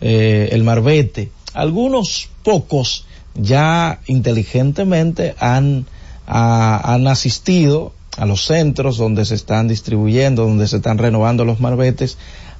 [0.00, 1.30] eh, el marbete.
[1.52, 5.86] Algunos pocos ya inteligentemente han
[6.32, 12.18] han asistido a los centros donde se están distribuyendo, donde se están renovando los marbetes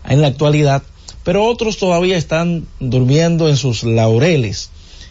[0.09, 0.83] en la actualidad,
[1.23, 4.71] pero otros todavía están durmiendo en sus laureles.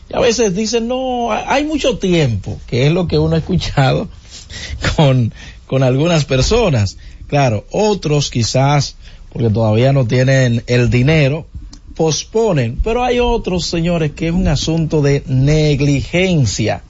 [0.10, 4.10] Y a veces dicen, no, hay mucho tiempo, que es lo que uno ha escuchado
[4.96, 5.34] con,
[5.68, 6.98] con algunas personas.
[7.28, 8.96] Claro, otros quizás,
[9.32, 11.46] porque todavía no tienen el dinero,
[12.00, 16.82] posponen, pero hay otros, señores, que es un asunto de negligencia.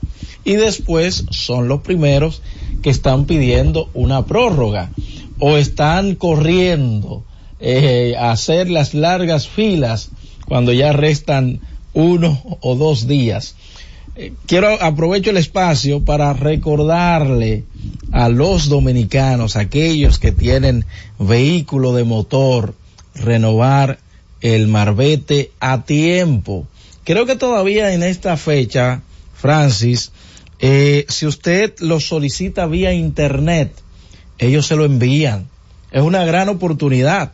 [0.44, 2.42] Y después son los primeros
[2.80, 4.90] que están pidiendo una prórroga.
[5.40, 7.24] O están corriendo
[7.58, 10.10] eh, a hacer las largas filas
[10.46, 11.58] cuando ya restan
[11.92, 13.56] uno o dos días.
[14.14, 17.64] Eh, quiero aprovecho el espacio para recordarle
[18.12, 20.84] a los dominicanos, aquellos que tienen
[21.18, 22.76] vehículo de motor,
[23.16, 23.98] renovar
[24.40, 26.66] el marbete a tiempo.
[27.04, 29.02] Creo que todavía en esta fecha,
[29.34, 30.12] Francis,
[30.58, 33.72] eh, si usted lo solicita vía internet,
[34.38, 35.48] ellos se lo envían.
[35.90, 37.32] Es una gran oportunidad.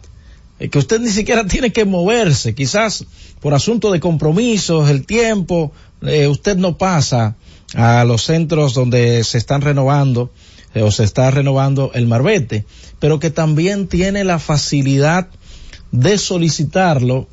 [0.59, 3.05] Eh, que usted ni siquiera tiene que moverse, quizás
[3.41, 5.73] por asunto de compromisos, el tiempo,
[6.03, 7.37] eh, usted no pasa
[7.75, 10.31] a los centros donde se están renovando
[10.75, 12.67] o se está renovando el marbete,
[13.01, 15.29] pero que también tiene la facilidad
[15.97, 17.27] de solicitarlo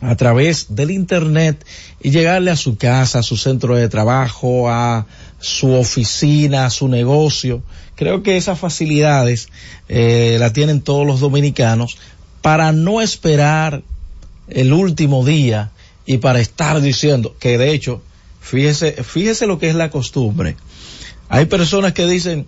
[0.00, 1.64] a través del internet
[2.00, 5.06] y llegarle a su casa, a su centro de trabajo, a
[5.38, 7.62] su oficina, a su negocio.
[7.96, 9.48] Creo que esas facilidades
[9.88, 11.98] eh, las tienen todos los dominicanos
[12.42, 13.82] para no esperar
[14.48, 15.70] el último día
[16.06, 18.02] y para estar diciendo que de hecho,
[18.40, 20.56] fíjese, fíjese lo que es la costumbre.
[21.28, 22.46] Hay personas que dicen,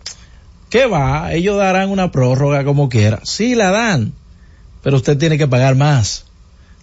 [0.70, 1.32] ¿qué va?
[1.32, 3.20] Ellos darán una prórroga como quiera.
[3.24, 4.14] Sí, la dan,
[4.82, 6.26] pero usted tiene que pagar más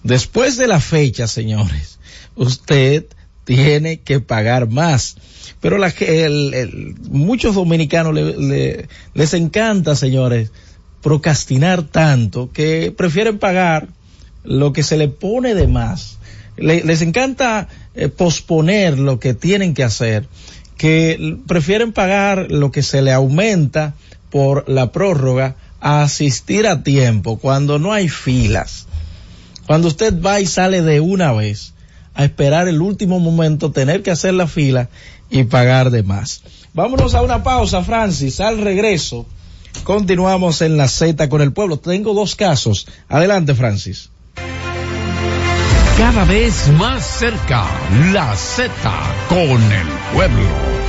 [0.03, 1.99] Después de la fecha, señores,
[2.35, 3.05] usted
[3.43, 5.17] tiene que pagar más.
[5.59, 10.51] Pero la, el, el, muchos dominicanos le, les encanta, señores,
[11.01, 13.87] procrastinar tanto que prefieren pagar
[14.43, 16.17] lo que se le pone de más.
[16.57, 20.27] les encanta eh, posponer lo que tienen que hacer,
[20.77, 23.95] que prefieren pagar lo que se le aumenta
[24.29, 28.87] por la prórroga a asistir a tiempo cuando no hay filas
[29.69, 31.75] cuando usted va y sale de una vez
[32.15, 34.89] a esperar el último momento, tener que hacer la fila
[35.29, 36.41] y pagar de más.
[36.73, 38.39] Vámonos a una pausa, Francis.
[38.39, 39.27] Al regreso,
[39.83, 41.77] continuamos en la Z con el pueblo.
[41.77, 42.87] Tengo dos casos.
[43.09, 44.09] Adelante, Francis.
[45.99, 47.67] Cada vez más cerca,
[48.11, 48.71] la Z
[49.29, 50.88] con el pueblo.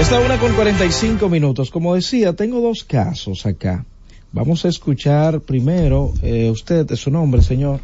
[0.00, 1.70] Esta una con 45 minutos.
[1.70, 3.84] Como decía, tengo dos casos acá.
[4.32, 7.80] Vamos a escuchar primero, eh, usted, su nombre, señor.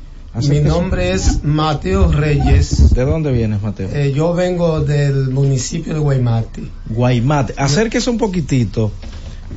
[0.49, 2.95] Mi nombre es Mateo Reyes.
[2.95, 3.89] ¿De dónde vienes, Mateo?
[3.93, 6.63] Eh, yo vengo del municipio de Guaymate.
[6.89, 7.55] Guaymate.
[7.57, 8.93] Acérquese un poquitito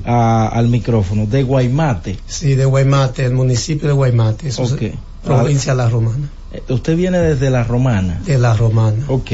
[0.06, 1.26] a- al micrófono.
[1.28, 2.18] De Guaymate.
[2.26, 4.50] Sí, de Guaymate, el municipio de Guaymate.
[4.50, 4.82] Eso es Ok.
[5.24, 6.30] provincia de La Romana.
[6.56, 8.22] Eh, Usted viene desde la Romana.
[8.26, 9.06] De La Romana.
[9.08, 9.32] Ok.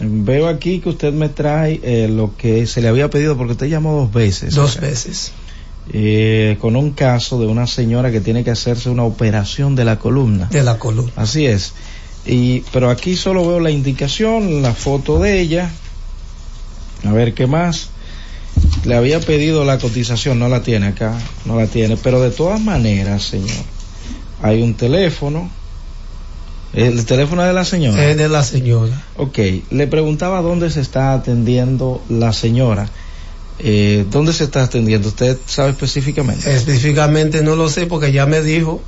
[0.00, 3.68] Veo aquí que usted me trae eh, lo que se le había pedido porque usted
[3.68, 4.54] llamó dos veces.
[4.54, 5.32] Dos veces.
[5.92, 9.98] Eh, con un caso de una señora que tiene que hacerse una operación de la
[9.98, 10.46] columna.
[10.50, 11.12] De la columna.
[11.16, 11.72] Así es.
[12.26, 15.70] Y, pero aquí solo veo la indicación, la foto de ella.
[17.04, 17.88] A ver qué más.
[18.84, 21.16] Le había pedido la cotización, no la tiene acá,
[21.46, 21.96] no la tiene.
[21.96, 23.64] Pero de todas maneras, señor,
[24.42, 25.48] hay un teléfono.
[26.74, 28.04] El teléfono de la señora.
[28.10, 29.02] Es de la señora.
[29.16, 29.38] Ok,
[29.70, 32.88] le preguntaba dónde se está atendiendo la señora.
[33.58, 35.08] Eh, ¿Dónde se está atendiendo?
[35.08, 36.54] ¿Usted sabe específicamente?
[36.54, 38.80] Específicamente no lo sé porque ya me dijo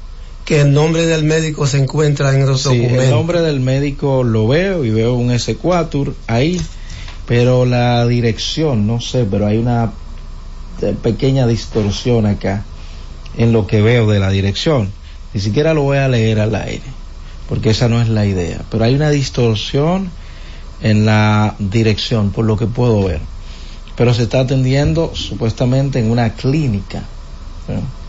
[0.45, 3.05] que el nombre del médico se encuentra en los Sí, documentos.
[3.05, 6.61] el nombre del médico lo veo y veo un S4 ahí,
[7.27, 9.93] pero la dirección, no sé, pero hay una
[10.83, 12.65] eh, pequeña distorsión acá
[13.37, 14.91] en lo que veo de la dirección.
[15.35, 16.83] Ni siquiera lo voy a leer al aire,
[17.51, 18.63] porque esa no es la idea.
[18.71, 20.11] Pero hay una distorsión
[20.81, 23.21] en la dirección, por lo que puedo ver.
[23.97, 27.03] Pero se está atendiendo supuestamente en una clínica.
[27.69, 28.01] ¿no?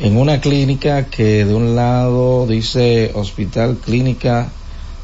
[0.00, 4.48] en una clínica que de un lado dice Hospital Clínica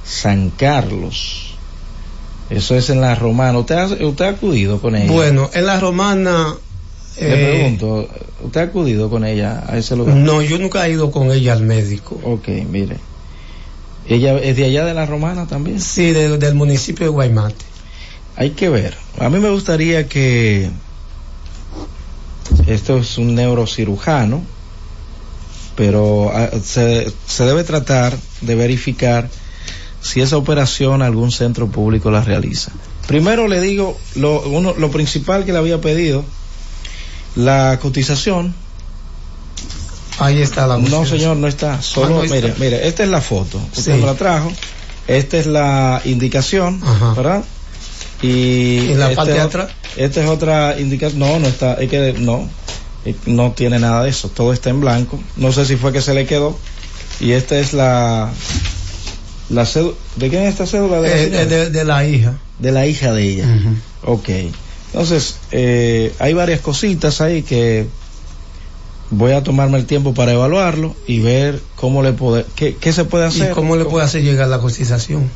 [0.05, 1.55] San Carlos.
[2.51, 3.59] Eso es en la Romana.
[3.59, 5.13] ¿Usted ha, usted ha acudido con ella?
[5.13, 6.57] Bueno, en La Romana...
[7.21, 8.09] Le eh, pregunto,
[8.45, 10.17] ¿usted ha acudido con ella a ese lugar?
[10.17, 12.19] No, yo nunca he ido con ella al médico.
[12.25, 12.97] Ok, mire.
[14.09, 15.81] ¿Ella es de allá de la Romana también?
[15.81, 17.65] Sí, de- del municipio de Guaymate.
[18.37, 18.97] Hay que ver.
[19.19, 20.71] A mí me gustaría que
[22.67, 24.43] esto es un neurocirujano,
[25.77, 29.29] pero ah, se, se debe tratar de verificar
[30.01, 32.73] si esa operación algún centro público la realiza.
[33.07, 36.25] Primero le digo lo, uno, lo principal que le había pedido,
[37.37, 38.55] la cotización.
[40.21, 41.81] Ahí está la No, señor, no está.
[41.83, 43.59] Solo, Ah, no mire, mire, esta es la foto.
[43.77, 44.01] Usted Sí.
[44.01, 44.53] me la trajo.
[45.09, 46.81] Esta es la indicación,
[47.17, 47.43] ¿verdad?
[48.23, 49.71] Y, ¿En la este parte de atrás?
[49.97, 51.19] Esta es otra indicación.
[51.21, 51.75] No, no está.
[51.75, 52.49] Es que no.
[53.05, 54.29] eh, No tiene nada de eso.
[54.29, 55.19] Todo está en blanco.
[55.37, 56.57] No sé si fue que se le quedó.
[57.19, 58.31] Y esta es la.
[59.49, 59.95] La cédula.
[60.17, 61.01] ¿De quién es esta cédula?
[61.01, 61.45] De la, Eh, señora?
[61.47, 62.35] de, de la hija.
[62.59, 63.47] De la hija de ella.
[64.05, 64.29] Ok.
[64.93, 67.87] Entonces, eh, hay varias cositas ahí que
[69.11, 73.05] voy a tomarme el tiempo para evaluarlo y ver cómo le puede, qué, qué se
[73.05, 73.51] puede hacer.
[73.51, 75.31] ¿Y cómo le puede hacer llegar la cotización?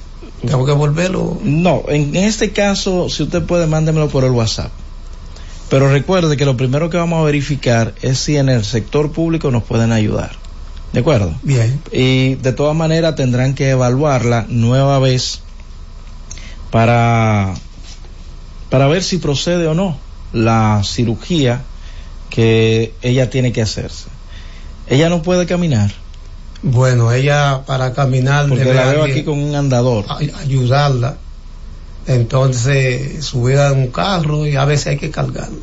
[0.47, 1.39] ¿Tengo que volverlo?
[1.43, 4.71] No, en este caso, si usted puede, mándemelo por el WhatsApp.
[5.71, 9.51] Pero recuerde que lo primero que vamos a verificar es si en el sector público
[9.51, 10.33] nos pueden ayudar.
[10.93, 11.35] ¿De acuerdo?
[11.43, 11.81] Bien.
[11.91, 15.41] Y de todas maneras tendrán que evaluarla nueva vez
[16.71, 17.55] para,
[18.71, 19.97] para ver si procede o no
[20.33, 21.63] la cirugía
[22.35, 24.07] que ella tiene que hacerse.
[24.89, 25.93] Ella no puede caminar.
[26.63, 30.05] Bueno, ella para caminar Porque debe la veo aquí con un andador.
[30.09, 31.17] ay- ayudarla.
[32.07, 35.57] Entonces, subida en un carro y a veces hay que cargarla.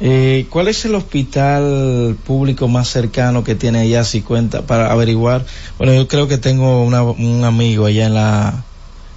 [0.00, 5.46] Eh, ¿Cuál es el hospital público más cercano que tiene ella si cuenta para averiguar?
[5.78, 8.64] Bueno, yo creo que tengo una- un amigo allá en la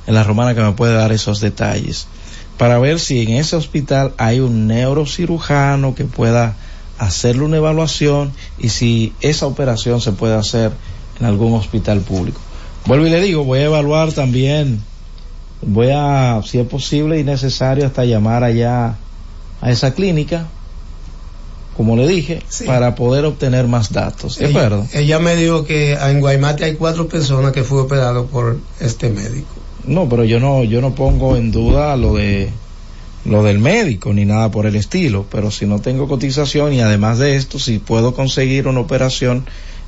[0.08, 2.08] en la Romana que me puede dar esos detalles
[2.60, 6.56] para ver si en ese hospital hay un neurocirujano que pueda
[7.00, 10.72] hacerle una evaluación y si esa operación se puede hacer
[11.20, 12.40] en algún hospital público.
[12.86, 14.82] Vuelvo y le digo, voy a evaluar también,
[15.62, 18.96] voy a, si es posible y necesario, hasta llamar allá
[19.62, 20.46] a esa clínica,
[21.78, 24.38] como le dije, para poder obtener más datos.
[24.38, 24.86] ¿De Ella- acuerdo?
[24.94, 29.56] Ella, me dijo que en Guaymate hay cuatro personas que fue operado por este médico.
[29.86, 32.50] No, pero yo no, yo no pongo en duda lo de
[33.26, 37.20] lo del médico ni nada por el estilo, pero si no tengo cotización y además
[37.20, 39.46] de esto, si puedo conseguir una operación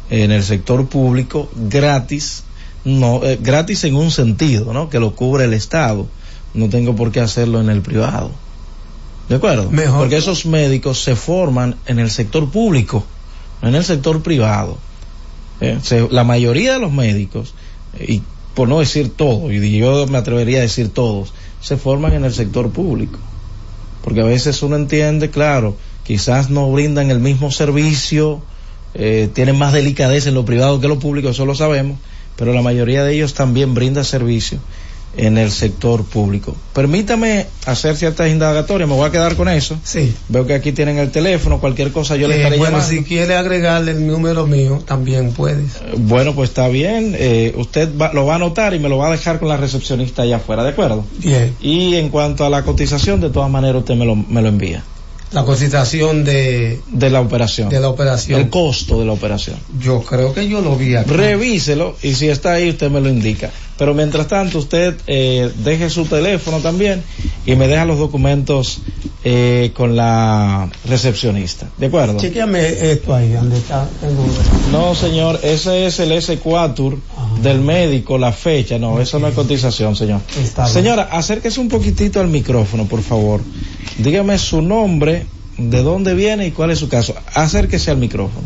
[0.09, 2.43] en el sector público gratis,
[2.83, 4.89] no eh, gratis en un sentido, ¿no?
[4.89, 6.07] Que lo cubre el Estado.
[6.53, 8.31] No tengo por qué hacerlo en el privado.
[9.29, 9.71] ¿De acuerdo?
[9.71, 9.99] Mejor.
[9.99, 13.05] Porque esos médicos se forman en el sector público,
[13.61, 14.77] no en el sector privado.
[15.61, 17.53] Eh, se- la mayoría de los médicos,
[17.97, 18.23] eh, y
[18.53, 22.33] por no decir todos, y yo me atrevería a decir todos, se forman en el
[22.33, 23.19] sector público.
[24.03, 28.41] Porque a veces uno entiende, claro, quizás no brindan el mismo servicio,
[28.93, 31.99] eh, tienen más delicadeza en lo privado que en lo público, eso lo sabemos,
[32.35, 34.59] pero la mayoría de ellos también brinda servicio
[35.17, 36.55] en el sector público.
[36.73, 39.77] Permítame hacer ciertas indagatorias, me voy a quedar con eso.
[39.83, 40.13] Sí.
[40.29, 42.95] Veo que aquí tienen el teléfono, cualquier cosa yo le Eh, estaré bueno, llamando.
[42.97, 45.71] si quiere agregarle el número mío, también puedes.
[45.97, 47.15] Bueno, pues está bien.
[47.17, 49.57] eh, usted va- lo va a anotar y me lo va a dejar con la
[49.57, 51.05] recepcionista allá afuera, ¿de acuerdo?
[51.19, 51.55] Bien.
[51.61, 54.83] Y en cuanto a la cotización, de todas maneras usted me lo, me lo envía.
[55.33, 57.69] La cotización de, De la operación.
[57.69, 58.37] de la operación.
[58.41, 59.55] El costo de la operación.
[59.79, 61.09] Yo creo que yo lo vi aquí.
[61.09, 63.49] Revíselo y si está ahí usted me lo indica.
[63.81, 67.01] Pero mientras tanto usted eh, deje su teléfono también
[67.47, 68.79] y me deja los documentos
[69.23, 71.67] eh, con la recepcionista.
[71.79, 72.19] ¿De acuerdo?
[72.19, 74.39] Chequeame esto ahí, donde está el número.
[74.71, 76.95] No, señor, ese es el S4
[77.41, 78.77] del médico, la fecha.
[78.77, 80.21] No, eso no es cotización, señor.
[80.39, 80.73] Está bien.
[80.75, 83.41] Señora, acérquese un poquitito al micrófono, por favor.
[83.97, 85.25] Dígame su nombre,
[85.57, 87.15] de dónde viene y cuál es su caso.
[87.33, 88.45] Acérquese al micrófono.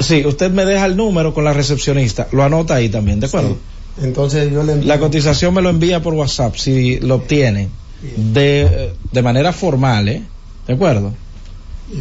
[0.00, 2.26] Sí, usted me deja el número con la recepcionista.
[2.32, 3.56] Lo anota ahí también, ¿de acuerdo?
[4.00, 4.88] Entonces yo le envío.
[4.88, 7.68] La cotización me lo envía por WhatsApp si lo obtiene
[8.16, 10.22] de, de manera formal, ¿eh?
[10.66, 11.12] ¿De acuerdo?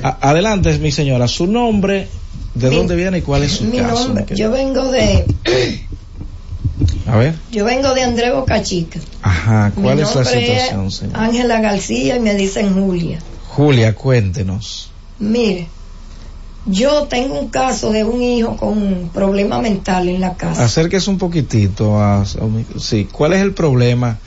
[0.03, 2.07] A- adelante, mi señora, su nombre,
[2.55, 4.05] de Mi- dónde viene y cuál es su Mi caso.
[4.07, 5.25] nombre, yo vengo de,
[7.07, 7.35] A ver.
[7.51, 8.99] yo vengo de Andrés Boca Chica.
[9.21, 11.17] Ajá, ¿cuál Mi es la nombre situación, señor?
[11.17, 13.19] Ángela García y me dicen Julia.
[13.49, 14.91] Julia, cuéntenos.
[15.19, 15.67] Mire,
[16.65, 20.65] yo tengo un caso de un hijo con problema mental en la casa.
[20.65, 24.19] Acérquese un poquitito a, un sí, ¿cuál es el problema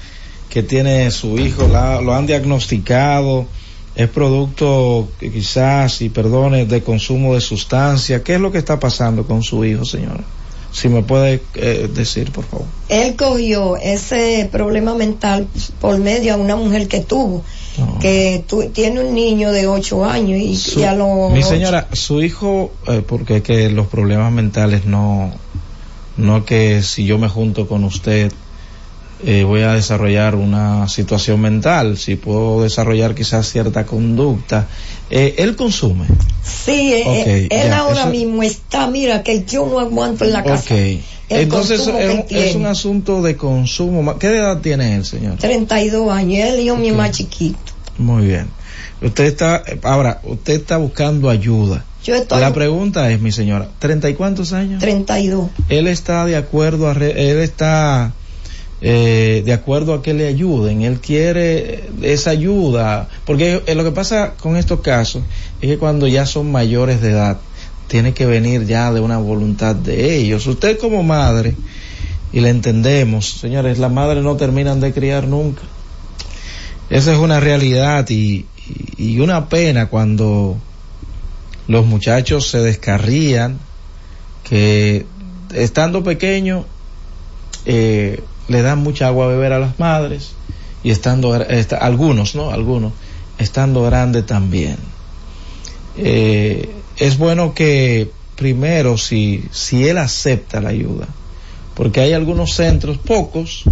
[0.48, 1.68] que tiene su hijo?
[1.68, 3.46] ¿Lo han diagnosticado?
[3.94, 8.24] ¿Es producto quizás, y perdone, de consumo de sustancia?
[8.24, 10.24] ¿Qué es lo que está pasando con su hijo, señora?
[10.74, 12.66] Si me puede eh, decir, por favor.
[12.88, 15.46] Él cogió ese problema mental
[15.80, 17.44] por medio a una mujer que tuvo,
[18.00, 21.86] que tu- tiene un niño de ocho años y, Su- y a los mi señora,
[21.92, 25.32] su hijo, eh, porque que los problemas mentales no,
[26.16, 28.32] no que si yo me junto con usted
[29.24, 34.66] eh, voy a desarrollar una situación mental, si puedo desarrollar quizás cierta conducta.
[35.10, 36.06] Eh, él consume.
[36.42, 40.42] Sí, eh, eh, él ahora eso- mismo está, mira, que yo no aguanto en la
[40.42, 40.74] casa.
[40.74, 44.18] El Entonces es, es un asunto de consumo.
[44.18, 45.36] ¿Qué edad tiene él, señor?
[45.38, 47.58] 32 años, el hijo mío más chiquito.
[47.98, 48.48] Muy bien.
[49.00, 51.84] Usted está, ahora, usted está buscando ayuda.
[52.04, 54.80] Yo estoy La pregunta es, mi señora, ¿treinta y cuántos años?
[54.80, 55.48] 32.
[55.70, 58.12] Él está de acuerdo a, re- él está
[58.80, 60.82] eh, de acuerdo a que le ayuden.
[60.82, 65.22] Él quiere esa ayuda, porque eh, lo que pasa con estos casos
[65.60, 67.38] es que cuando ya son mayores de edad,
[67.88, 70.46] tiene que venir ya de una voluntad de ellos.
[70.46, 71.54] Usted como madre,
[72.32, 75.62] y le entendemos, señores, las madres no terminan de criar nunca.
[76.90, 78.46] Esa es una realidad y,
[78.98, 80.56] y- y una pena cuando
[81.68, 83.58] los muchachos se descarrían,
[84.42, 85.06] que
[85.54, 86.66] estando pequeños
[87.64, 90.32] eh, le dan mucha agua a beber a las madres
[90.82, 91.38] y estando
[91.80, 92.50] algunos, ¿no?
[92.50, 92.92] Algunos
[93.38, 94.76] estando grandes también.
[95.96, 101.06] Eh, es bueno que primero si si él acepta la ayuda,
[101.74, 103.64] porque hay algunos centros pocos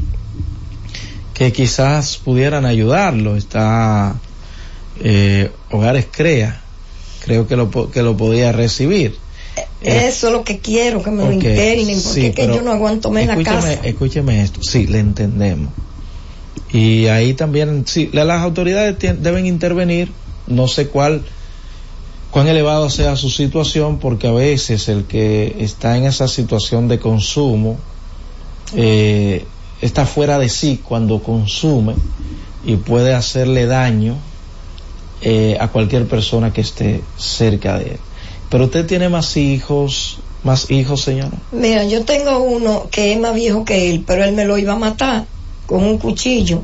[1.35, 3.37] que quizás pudieran ayudarlo.
[3.37, 4.15] Está
[5.01, 6.61] eh, Hogares Crea,
[7.25, 9.17] creo que lo que lo podía recibir.
[9.57, 12.47] Eh, Eso es lo que quiero, que me lo Ok, internen, porque sí, es que
[12.47, 13.73] yo no aguanto más en la casa.
[13.75, 15.73] escúcheme esto, sí, le entendemos.
[16.73, 20.11] Y ahí también, sí, la- las autoridades deben intervenir,
[20.47, 21.23] no sé cuál,
[22.31, 26.99] cuán elevado sea su situación, porque a veces el que está en esa situación de
[26.99, 27.77] consumo,
[28.75, 29.45] eh,
[29.83, 31.95] está fuera de sí cuando consume
[32.65, 34.17] y puede hacerle daño
[35.21, 37.99] eh, a cualquier persona que esté cerca de él.
[38.53, 41.33] Pero usted tiene más hijos, más hijos, señora.
[41.53, 44.75] Mira, yo tengo uno que es más viejo que él, pero él me lo iba
[44.75, 45.25] a matar
[45.65, 46.61] con un cuchillo.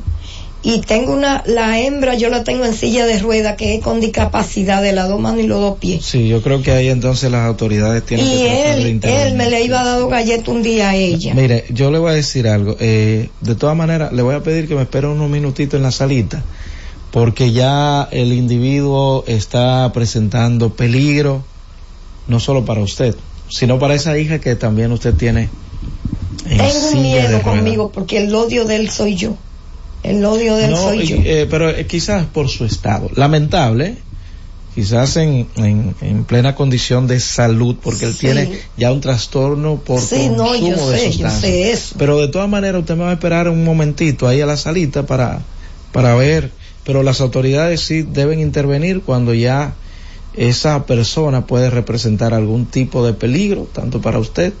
[0.61, 4.01] Y tengo una, la hembra yo la tengo en silla de rueda que es con
[4.01, 6.05] discapacidad de las dos manos y los dos pies.
[6.05, 9.35] Sí, yo creo que ahí entonces las autoridades tienen Y que tratar de él, él
[9.35, 11.33] me le iba dado galleta un día a ella.
[11.33, 12.77] Mire, yo le voy a decir algo.
[12.79, 15.91] Eh, de todas maneras, le voy a pedir que me espere unos minutitos en la
[15.91, 16.43] salita,
[17.09, 21.43] porque ya el individuo está presentando peligro,
[22.29, 23.15] no solo para usted,
[23.49, 25.49] sino para esa hija que también usted tiene
[26.45, 29.37] en Tengo un miedo conmigo porque el odio de él soy yo.
[30.03, 31.17] El odio de él No, soy yo.
[31.17, 33.09] eh, pero eh, quizás por su estado.
[33.15, 33.97] Lamentable,
[34.73, 38.19] quizás en, en, en plena condición de salud, porque él Sí.
[38.19, 41.95] tiene ya un trastorno por Sí, no, consumo yo de sé, yo sé eso.
[41.97, 45.05] Pero de todas maneras, usted me va a esperar un momentito ahí a la salita
[45.05, 45.41] para,
[45.91, 46.51] para ver,
[46.85, 49.73] pero las autoridades sí deben intervenir cuando ya
[50.39, 54.53] esa persona puede representar algún tipo de peligro, tanto para usted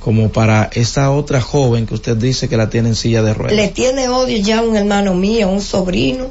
[0.00, 3.54] como para esa otra joven que usted dice que la tiene en silla de ruedas.
[3.54, 6.26] Le tiene odio ya a un hermano mío, a un sobrino,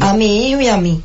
[0.00, 1.00] a mi hijo y a mí.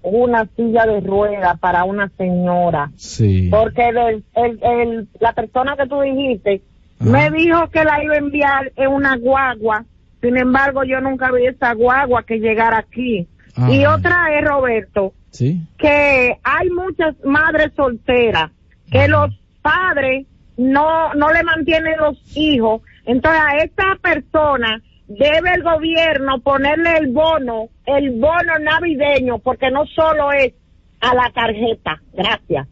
[0.02, 2.90] una silla de rueda para una señora.
[2.96, 3.48] Sí.
[3.50, 6.60] Porque el, el, el- la persona que tú dijiste
[7.00, 9.84] Me dijo que la iba a enviar en una guagua.
[10.24, 13.28] Sin embargo, yo nunca vi esa guagua que llegara aquí.
[13.56, 13.70] Ah.
[13.70, 15.60] Y otra es, Roberto, Sí.
[15.76, 18.50] que hay muchas madres solteras
[18.90, 19.30] que los
[19.60, 20.26] padres
[20.56, 27.08] no no le mantienen los hijos entonces a esta persona debe el gobierno ponerle el
[27.12, 30.52] bono el bono navideño porque no solo es
[31.00, 32.68] a la tarjeta gracias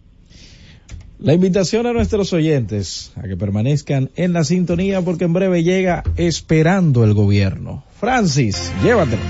[1.23, 6.03] La invitación a nuestros oyentes a que permanezcan en la sintonía porque en breve llega
[6.16, 7.85] esperando el gobierno.
[8.01, 9.23] Francis, llévatelo.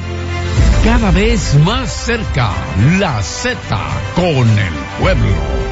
[0.84, 2.50] Cada vez más cerca,
[2.98, 3.58] la Z
[4.16, 5.71] con el pueblo.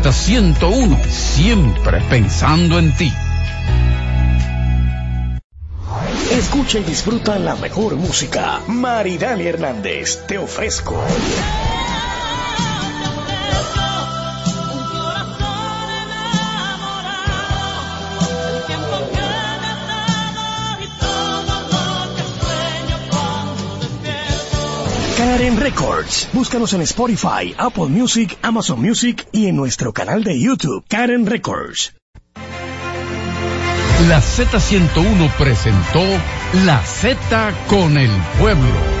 [0.09, 3.13] Z101, siempre pensando en ti.
[6.31, 8.61] Escucha y disfruta la mejor música.
[8.67, 10.95] Maridani Hernández, te ofrezco.
[25.21, 26.29] Karen Records.
[26.33, 31.93] Búscanos en Spotify, Apple Music, Amazon Music y en nuestro canal de YouTube, Karen Records.
[34.09, 36.01] La Z101 presentó
[36.65, 39.00] La Z con el pueblo.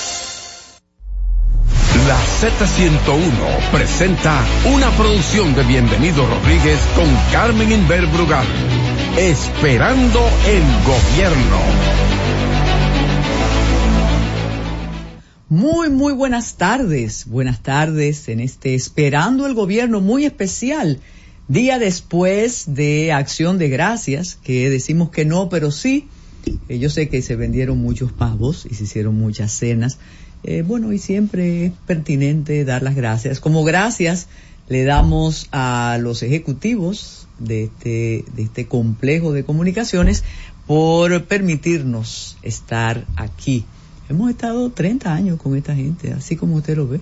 [1.97, 4.43] La Z101 presenta
[4.73, 8.45] una producción de Bienvenido Rodríguez con Carmen Inver Brugal.
[9.17, 11.57] Esperando el gobierno.
[15.49, 17.27] Muy, muy buenas tardes.
[17.27, 21.01] Buenas tardes en este Esperando el Gobierno muy especial.
[21.49, 26.07] Día después de Acción de Gracias, que decimos que no, pero sí.
[26.69, 29.99] Eh, yo sé que se vendieron muchos pavos y se hicieron muchas cenas.
[30.43, 33.39] Eh, bueno, y siempre es pertinente dar las gracias.
[33.39, 34.27] Como gracias
[34.69, 40.23] le damos a los ejecutivos de este, de este complejo de comunicaciones
[40.67, 43.65] por permitirnos estar aquí.
[44.09, 47.01] Hemos estado 30 años con esta gente, así como usted lo ve.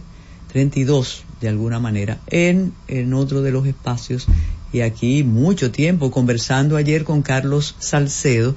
[0.52, 4.28] 32 de alguna manera en, en otro de los espacios
[4.74, 8.56] y aquí mucho tiempo conversando ayer con Carlos Salcedo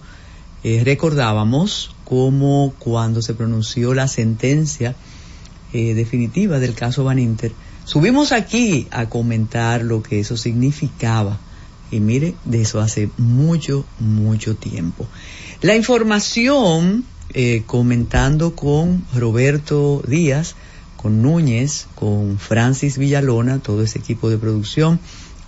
[0.64, 4.94] eh, recordábamos cómo cuando se pronunció la sentencia
[5.72, 7.52] eh, definitiva del caso Van Inter.
[7.84, 11.38] Subimos aquí a comentar lo que eso significaba.
[11.90, 15.06] Y mire de eso hace mucho mucho tiempo.
[15.60, 17.04] La información
[17.34, 20.54] eh, comentando con Roberto Díaz
[21.02, 25.00] con Núñez, con Francis Villalona, todo ese equipo de producción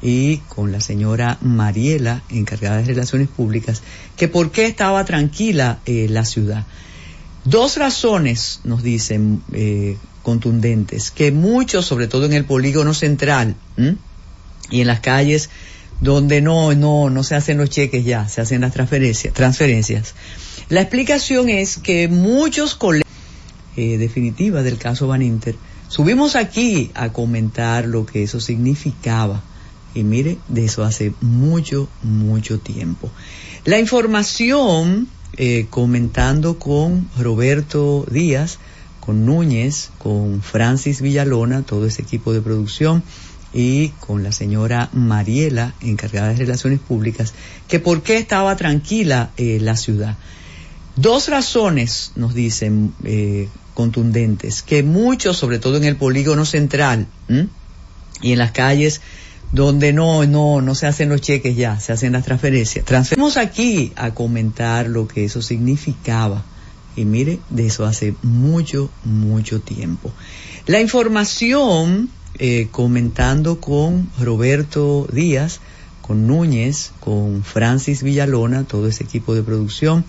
[0.05, 3.83] y con la señora Mariela, encargada de Relaciones Públicas,
[4.17, 6.65] que por qué estaba tranquila eh, la ciudad.
[7.45, 13.57] Dos razones nos dicen eh, contundentes, que muchos, sobre todo en el polígono central
[14.71, 15.51] y en las calles
[16.01, 19.35] donde no, no, no se hacen los cheques ya, se hacen las transferencias.
[19.35, 20.15] transferencias.
[20.69, 23.05] La explicación es que muchos colegios
[23.77, 25.57] eh, definitiva del caso Van Inter,
[25.89, 29.43] subimos aquí a comentar lo que eso significaba.
[29.95, 33.11] Y mire, de eso hace mucho, mucho tiempo.
[33.65, 38.59] La información, eh, comentando con Roberto Díaz,
[39.01, 43.03] con Núñez, con Francis Villalona, todo ese equipo de producción,
[43.55, 47.35] y con la señora Mariela, encargada de Relaciones Públicas,
[47.69, 50.17] que por qué estaba tranquila eh, la ciudad.
[50.97, 57.07] Dos razones nos dicen eh, contundentes, que muchos, sobre todo en el polígono central
[58.23, 59.01] y en las calles
[59.55, 62.85] donde no, no, no se hacen los cheques ya, se hacen las transferencias.
[62.85, 66.45] Transferimos aquí a comentar lo que eso significaba.
[66.97, 70.13] Y mire, de eso hace mucho, mucho tiempo.
[70.67, 75.61] La información, eh, comentando con Roberto Díaz,
[76.03, 80.05] con Núñez, con Francis Villalona, todo ese equipo de producción,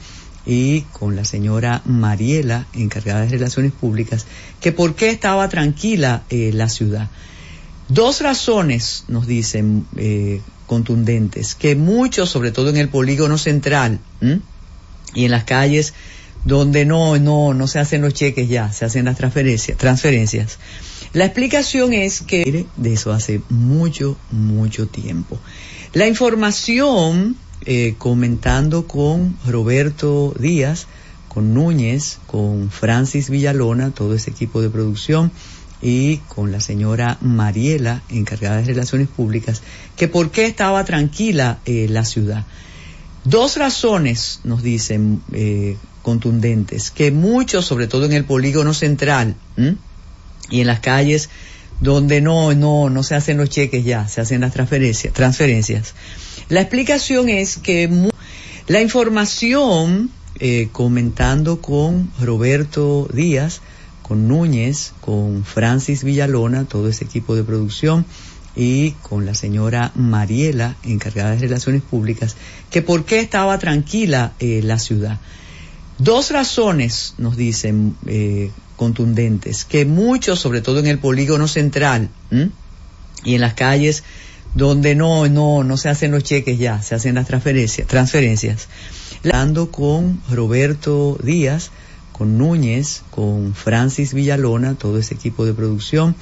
[0.47, 4.25] y con la señora Mariela, encargada de Relaciones Públicas,
[4.59, 7.09] que por qué estaba tranquila eh, la ciudad.
[7.87, 13.99] Dos razones nos dicen eh, contundentes, que muchos, sobre todo en el polígono central
[15.13, 15.93] y en las calles
[16.45, 20.59] donde no, no, no se hacen los cheques ya, se hacen las transferencias, transferencias.
[21.13, 25.39] La explicación es que de eso hace mucho, mucho tiempo.
[25.93, 27.35] La información
[27.65, 30.87] eh, comentando con Roberto Díaz,
[31.27, 35.31] con Núñez, con Francis Villalona, todo ese equipo de producción
[35.81, 39.61] y con la señora Mariela, encargada de Relaciones Públicas,
[39.95, 42.45] que por qué estaba tranquila eh, la ciudad.
[43.23, 49.35] Dos razones nos dicen eh, contundentes, que muchos, sobre todo en el polígono central
[50.49, 51.29] y en las calles
[51.81, 55.93] donde no, no, no se hacen los cheques ya, se hacen las transferencias, transferencias.
[56.49, 57.89] La explicación es que
[58.67, 63.61] la información, eh, comentando con Roberto Díaz,
[64.07, 68.05] con Núñez, con Francis Villalona, todo ese equipo de producción,
[68.55, 72.35] y con la señora Mariela, encargada de Relaciones Públicas,
[72.69, 75.19] que por qué estaba tranquila eh, la ciudad.
[75.97, 82.09] Dos razones nos dicen eh, contundentes, que muchos, sobre todo en el polígono central
[83.23, 84.03] y en las calles
[84.53, 87.87] donde no, no, no se hacen los cheques ya, se hacen las transferencias.
[87.87, 88.67] transferencias.
[89.23, 91.71] Hablando con Roberto Díaz,
[92.17, 96.15] con Núñez, con Francis Villalona, todo ese equipo de producción,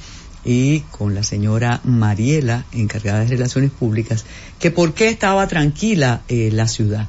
[0.44, 4.24] y con la señora Mariela, encargada de Relaciones Públicas,
[4.58, 7.08] que por qué estaba tranquila eh, la ciudad.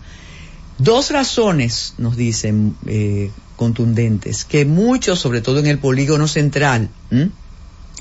[0.77, 6.89] Dos razones nos dicen eh, contundentes, que muchos, sobre todo en el polígono central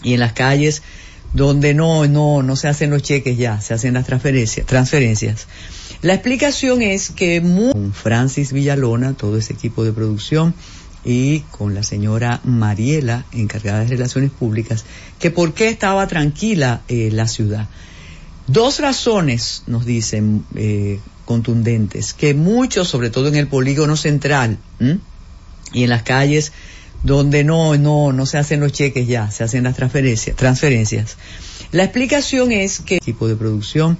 [0.02, 0.82] y en las calles
[1.32, 4.66] donde no, no, no se hacen los cheques ya, se hacen las transferencias.
[4.66, 5.46] transferencias.
[6.00, 10.54] La explicación es que con Francis Villalona, todo ese equipo de producción,
[11.04, 14.84] y con la señora Mariela, encargada de Relaciones Públicas,
[15.18, 17.68] que por qué estaba tranquila eh, la ciudad.
[18.46, 24.58] Dos razones nos dicen eh, contundentes, que muchos, sobre todo en el polígono central
[25.72, 26.52] y en las calles
[27.02, 30.36] donde no, no, no se hacen los cheques ya, se hacen las transferencias.
[30.36, 31.16] transferencias.
[31.70, 33.98] La explicación es que el equipo de producción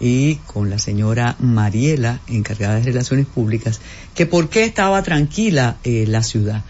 [0.00, 3.80] y con la señora Mariela, encargada de Relaciones Públicas,
[4.14, 6.64] que por qué estaba tranquila eh, la ciudad.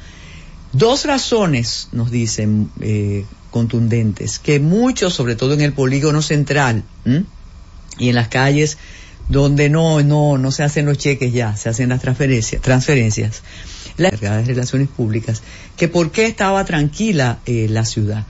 [0.73, 6.83] Dos razones nos dicen eh, contundentes, que muchos, sobre todo en el polígono central
[7.99, 8.77] y en las calles
[9.29, 12.63] donde no, no, no se hacen los cheques ya, se hacen las transferencias.
[12.63, 13.43] transferencias
[13.97, 15.43] la encargada de Relaciones Públicas,
[15.77, 18.25] que por qué estaba tranquila eh, la ciudad.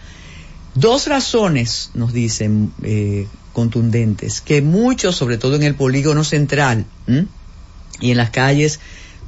[0.74, 3.26] Dos razones nos dicen eh,
[3.56, 6.84] contundentes, que muchos, sobre todo en el polígono central
[8.02, 8.80] y en las calles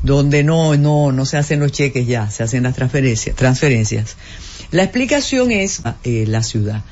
[0.02, 3.34] donde no, no, no se hacen los cheques ya, se hacen las transferencias.
[3.34, 4.18] transferencias.
[4.70, 6.84] La explicación es eh, la ciudad.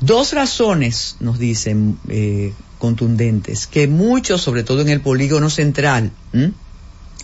[0.00, 6.10] Dos razones nos dicen eh, contundentes, que muchos, sobre todo en el polígono central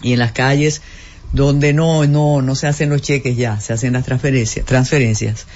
[0.03, 0.83] y en las calles
[1.33, 5.47] donde no, no, no se hacen los cheques ya, se hacen las transferencias, transferencias.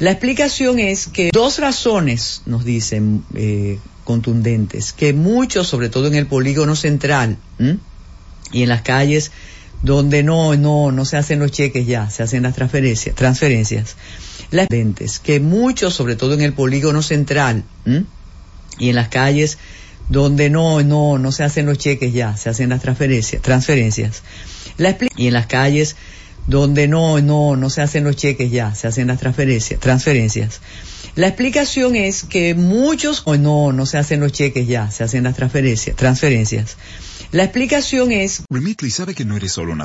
[0.00, 6.14] La explicación es que dos razones nos dicen eh, contundentes, que muchos, sobre todo en
[6.14, 7.76] el polígono central ¿m?
[8.50, 9.30] y en las calles
[9.82, 13.96] donde no, no, no se hacen los cheques ya, se hacen las transferencias, transferencias.
[14.50, 14.68] Las
[15.22, 18.06] que muchos, sobre todo en el polígono central ¿m?
[18.78, 19.58] y en las calles
[20.08, 24.22] donde no, no, no se hacen los cheques ya, se hacen las transferencias, transferencias.
[24.78, 25.96] La y en las calles
[26.50, 30.60] donde no, no, no se hacen los cheques ya, se hacen las transferencias, transferencias.
[31.14, 35.24] La explicación es que muchos o no, no se hacen los cheques ya, se hacen
[35.24, 36.76] las transferencias, transferencias.
[37.32, 38.42] La explicación es
[38.90, 39.76] sabe que no eres solo.